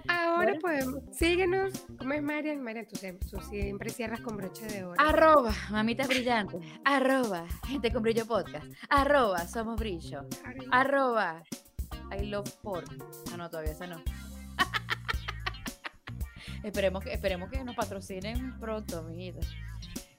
Ahora 0.08 0.54
podemos. 0.60 1.02
Síguenos. 1.12 1.86
¿Cómo 1.98 2.12
es 2.12 2.22
Marian? 2.22 2.62
Marian, 2.62 2.86
tú, 2.86 3.40
siempre 3.40 3.90
cierras 3.90 4.20
con 4.20 4.36
broche 4.36 4.66
de 4.66 4.84
oro. 4.84 4.94
Arroba, 4.98 5.54
mamitas 5.70 6.08
brillantes. 6.08 6.60
Arroba, 6.84 7.46
gente 7.66 7.92
con 7.92 8.02
brillo 8.02 8.26
podcast. 8.26 8.66
Arroba, 8.88 9.46
somos 9.46 9.78
brillo. 9.78 10.26
Arroba, 10.70 11.42
I 12.12 12.26
love 12.26 12.50
pork. 12.62 12.90
No, 13.30 13.36
no, 13.36 13.50
todavía 13.50 13.72
esa 13.72 13.86
no. 13.86 14.02
esperemos, 16.62 17.04
que, 17.04 17.12
esperemos 17.12 17.50
que 17.50 17.62
nos 17.64 17.76
patrocinen 17.76 18.58
pronto, 18.58 19.02
mi 19.02 19.32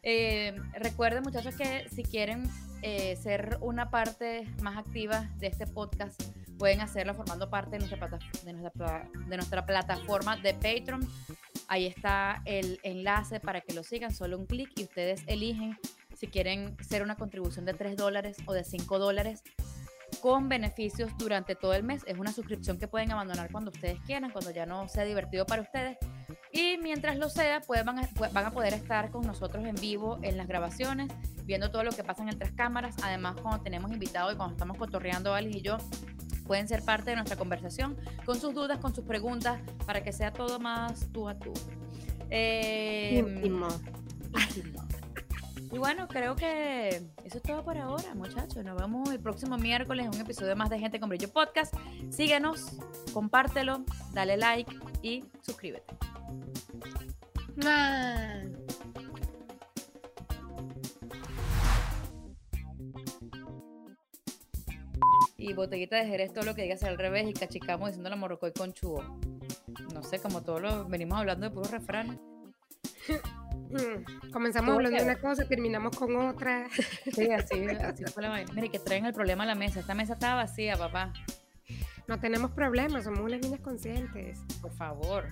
Eh, 0.04 0.56
recuerden, 0.76 1.24
muchachos, 1.24 1.56
que 1.56 1.88
si 1.89 2.04
quieren 2.04 2.50
eh, 2.82 3.15
ser 3.15 3.58
una 3.62 3.89
parte 3.89 4.48
más 4.62 4.78
activa 4.78 5.30
de 5.38 5.48
este 5.48 5.67
podcast, 5.67 6.21
pueden 6.58 6.82
hacerlo 6.82 7.13
formando 7.13 7.50
parte 7.50 7.78
de 7.78 7.80
nuestra, 7.80 8.20
de 8.44 8.54
nuestra, 8.54 9.10
de 9.28 9.38
nuestra 9.38 9.65
plataforma 9.65 10.38
de 10.38 10.54
Patreon. 10.54 11.08
Ahí 11.68 11.86
está 11.86 12.41
el 12.46 12.80
enlace 12.84 13.39
para 13.39 13.62
que 13.62 13.74
lo 13.74 13.84
sigan, 13.84 14.13
solo 14.13 14.38
un 14.38 14.46
clic 14.46 14.70
y 14.76 14.84
ustedes 14.84 15.24
eligen 15.28 15.78
si 16.15 16.28
quieren 16.28 16.76
hacer 16.80 17.04
una 17.04 17.15
contribución 17.15 17.65
de 17.65 17.74
3 17.74 17.98
dólares 17.98 18.38
o 18.46 18.54
de 18.54 18.63
5 18.63 19.00
dólares 19.00 19.44
con 20.22 20.50
beneficios 20.50 21.12
durante 21.18 21.56
todo 21.56 21.74
el 21.74 21.84
mes. 21.84 22.04
Es 22.08 22.18
una 22.18 22.32
suscripción 22.32 22.78
que 22.78 22.88
pueden 22.88 23.12
abandonar 23.12 23.52
cuando 23.52 23.72
ustedes 23.72 24.00
quieran, 24.02 24.32
cuando 24.32 24.52
ya 24.52 24.65
no 24.65 24.88
sea 24.88 25.04
divertido 25.04 25.46
para 25.46 25.62
ustedes. 25.62 25.98
Y 26.52 26.78
mientras 26.78 27.18
lo 27.18 27.30
sea, 27.30 27.62
pues 27.62 27.84
van, 27.84 28.00
a, 28.00 28.52
poder 28.52 28.74
estar 28.74 29.12
con 29.12 29.26
nosotros 29.26 29.65
en 29.65 29.76
vivo 29.76 30.20
en 30.22 30.38
las 30.38 30.48
grabaciones, 30.48 31.12
viendo 31.44 31.70
todo 31.70 31.84
lo 31.84 31.91
que 31.91 32.04
pasa 32.04 32.24
en 32.24 32.30
el 32.30 32.56
cámaras. 32.56 32.96
Además, 33.04 33.36
cuando 33.41 33.62
tenemos 33.62 33.91
invitados 33.91 34.34
y 34.34 34.38
cuando 34.38 34.54
estamos 34.54 34.78
cotorreando 34.78 35.34
Ali 35.34 35.58
y 35.58 35.62
yo, 35.62 35.78
pueden 36.45 36.67
ser 36.67 36.84
parte 36.84 37.12
de 37.12 37.15
nuestra 37.15 37.36
conversación 37.36 37.97
con 38.25 38.39
sus 38.39 38.53
dudas, 38.53 38.79
con 38.79 38.93
sus 38.93 39.05
preguntas, 39.05 39.60
para 39.86 40.03
que 40.03 40.12
sea 40.12 40.31
todo 40.31 40.60
más 40.60 41.08
tú 41.12 41.27
a 41.27 41.38
tú. 41.38 41.53
Eh, 42.29 43.23
y 45.71 45.77
bueno, 45.77 46.08
creo 46.08 46.36
que 46.36 47.01
eso 47.25 47.38
es 47.38 47.43
todo 47.43 47.63
por 47.63 47.77
ahora, 47.77 48.15
muchachos. 48.15 48.63
Nos 48.63 48.79
vemos 48.79 49.10
el 49.10 49.19
próximo 49.19 49.58
miércoles 49.58 50.05
en 50.05 50.15
un 50.15 50.21
episodio 50.21 50.55
más 50.55 50.69
de 50.69 50.79
Gente 50.79 50.99
con 50.99 51.10
Brillo 51.10 51.31
Podcast. 51.31 51.73
Síguenos, 52.10 52.77
compártelo, 53.13 53.84
dale 54.13 54.38
like 54.38 54.73
y 55.01 55.25
suscríbete. 55.41 55.93
Y 65.47 65.53
botellita 65.53 65.97
de 65.97 66.08
Jerez, 66.08 66.34
todo 66.34 66.43
lo 66.43 66.55
que 66.55 66.63
digas 66.63 66.84
al 66.84 66.97
revés, 66.97 67.27
y 67.29 67.34
cachicamos 67.34 67.89
diciendo 67.89 68.10
la 68.10 68.15
morrocoy 68.15 68.51
con 68.51 68.73
chubo. 68.73 69.03
No 69.93 70.01
sé, 70.01 70.19
como 70.19 70.41
todos 70.41 70.60
lo 70.60 70.86
venimos 70.88 71.19
hablando 71.19 71.47
de 71.47 71.53
puros 71.53 71.69
refranes. 71.69 72.17
Mm, 73.69 74.31
comenzamos 74.31 74.75
hablando 74.75 74.97
de 74.97 75.03
una 75.03 75.19
cosa, 75.19 75.47
terminamos 75.47 75.95
con 75.95 76.15
otra. 76.15 76.67
Sí, 77.13 77.31
así, 77.31 77.63
así 77.67 78.03
fue 78.05 78.23
la 78.23 78.29
vaina. 78.29 78.51
Mire, 78.53 78.69
que 78.69 78.79
traen 78.79 79.05
el 79.05 79.13
problema 79.13 79.43
a 79.43 79.47
la 79.47 79.55
mesa. 79.55 79.81
Esta 79.81 79.93
mesa 79.93 80.13
estaba 80.13 80.43
vacía, 80.43 80.77
papá. 80.77 81.13
No 82.08 82.19
tenemos 82.19 82.49
problemas, 82.49 83.03
somos 83.03 83.19
unas 83.19 83.39
niñas 83.39 83.60
conscientes. 83.60 84.39
Por 84.63 84.71
favor. 84.71 85.27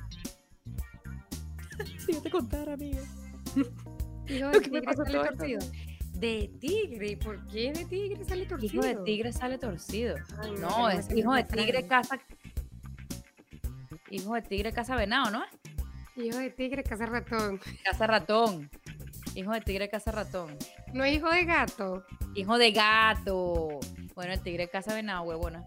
si 2.05 2.13
yo 2.13 2.21
te 2.21 2.29
contara, 2.29 2.73
amiga. 2.73 3.01
Hijo 4.27 4.49
de 4.49 4.61
tigre 4.61 4.93
sale 4.95 5.29
torcido. 5.29 5.59
De 6.13 6.49
tigre, 6.59 7.17
¿por 7.17 7.45
qué 7.47 7.73
de 7.73 7.85
tigre 7.85 8.23
sale 8.23 8.45
torcido? 8.45 8.73
Hijo 8.73 8.85
de 8.85 8.95
tigre 9.03 9.33
sale 9.33 9.57
torcido. 9.57 10.15
no, 10.59 10.89
es 10.89 11.11
hijo 11.11 11.33
de 11.33 11.43
tigre 11.43 11.87
casa. 11.87 12.19
Hijo 14.09 14.33
de 14.35 14.41
tigre 14.43 14.71
casa 14.71 14.95
venado, 14.95 15.31
¿no? 15.31 15.43
Hijo 16.15 16.37
de 16.37 16.51
tigre 16.51 16.83
casa 16.83 17.05
ratón. 17.07 17.59
Casa 17.83 18.07
ratón. 18.07 18.69
Hijo 19.35 19.51
de 19.51 19.61
tigre 19.61 19.89
casa 19.89 20.11
ratón. 20.11 20.55
No 20.93 21.05
hijo 21.05 21.29
de 21.29 21.45
gato. 21.45 22.05
Hijo 22.35 22.57
de 22.57 22.71
gato. 22.71 23.79
Bueno, 24.13 24.33
el 24.33 24.41
tigre 24.41 24.69
casa 24.69 24.93
venado, 24.93 25.23
huevona. 25.23 25.65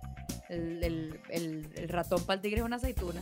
El, 0.49 0.83
el, 0.85 1.21
el, 1.29 1.69
el 1.75 1.89
ratón 1.89 2.25
para 2.25 2.37
el 2.37 2.41
tigre 2.41 2.61
es 2.61 2.65
una 2.65 2.77
aceituna. 2.77 3.21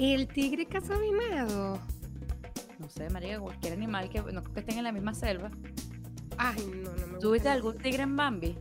¿El 0.00 0.28
tigre 0.28 0.64
caza 0.64 0.96
venado? 0.96 1.78
No 2.78 2.88
sé, 2.88 3.10
María, 3.10 3.38
cualquier 3.38 3.74
animal 3.74 4.08
que 4.08 4.22
no 4.22 4.42
que 4.42 4.60
estén 4.60 4.78
en 4.78 4.84
la 4.84 4.92
misma 4.92 5.12
selva. 5.12 5.50
Ay, 6.42 6.66
no, 6.74 6.90
no 6.90 6.96
me 6.96 7.04
gusta. 7.04 7.18
¿Tuviste 7.18 7.48
algún 7.50 7.76
tigre 7.76 8.02
en 8.04 8.16
Bambi? 8.16 8.56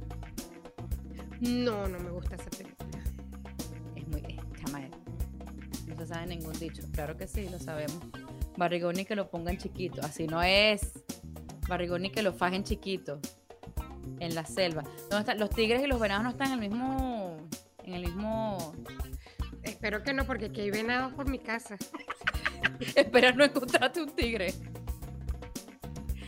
No, 1.39 1.87
no 1.87 1.97
me 1.97 2.09
gusta 2.09 2.35
esa 2.35 2.49
película. 2.49 2.99
Es 3.95 4.07
muy. 4.09 4.19
Es, 4.21 5.87
No 5.87 5.95
se 5.95 6.05
sabe 6.05 6.27
ningún 6.27 6.59
dicho. 6.59 6.83
Claro 6.91 7.15
que 7.15 7.25
sí, 7.25 7.47
lo 7.47 7.57
sabemos. 7.57 7.99
Barrigón 8.57 8.99
y 8.99 9.05
que 9.05 9.15
lo 9.15 9.29
pongan 9.29 9.57
chiquito. 9.57 10.01
Así 10.03 10.27
no 10.27 10.43
es. 10.43 10.91
Barrigón 11.69 12.03
y 12.03 12.09
que 12.11 12.21
lo 12.21 12.33
fajen 12.33 12.65
chiquito. 12.65 13.21
En 14.19 14.35
la 14.35 14.45
selva. 14.45 14.83
¿Dónde 15.09 15.19
están? 15.19 15.39
Los 15.39 15.49
tigres 15.51 15.81
y 15.81 15.87
los 15.87 16.01
venados 16.01 16.25
no 16.25 16.31
están 16.31 16.47
en 16.47 16.53
el 16.55 16.69
mismo. 16.69 17.37
En 17.85 17.93
el 17.93 18.01
mismo 18.01 18.73
Espero 19.63 20.03
que 20.03 20.13
no, 20.13 20.25
porque 20.25 20.45
aquí 20.45 20.61
hay 20.61 20.71
venados 20.71 21.13
por 21.13 21.29
mi 21.29 21.39
casa. 21.39 21.77
Espera 22.95 23.31
no 23.31 23.45
encontrarte 23.45 24.01
un 24.01 24.09
tigre. 24.09 24.53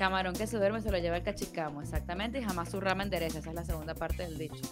Camarón 0.01 0.33
que 0.33 0.47
se 0.47 0.57
duerme 0.57 0.81
se 0.81 0.89
lo 0.89 0.97
lleva 0.97 1.17
el 1.17 1.21
cachicamo, 1.21 1.79
exactamente, 1.79 2.39
y 2.39 2.43
jamás 2.43 2.71
su 2.71 2.81
rama 2.81 3.03
endereza. 3.03 3.37
Esa 3.37 3.49
es 3.49 3.55
la 3.55 3.63
segunda 3.63 3.93
parte 3.93 4.23
del 4.23 4.35
dicho. 4.35 4.63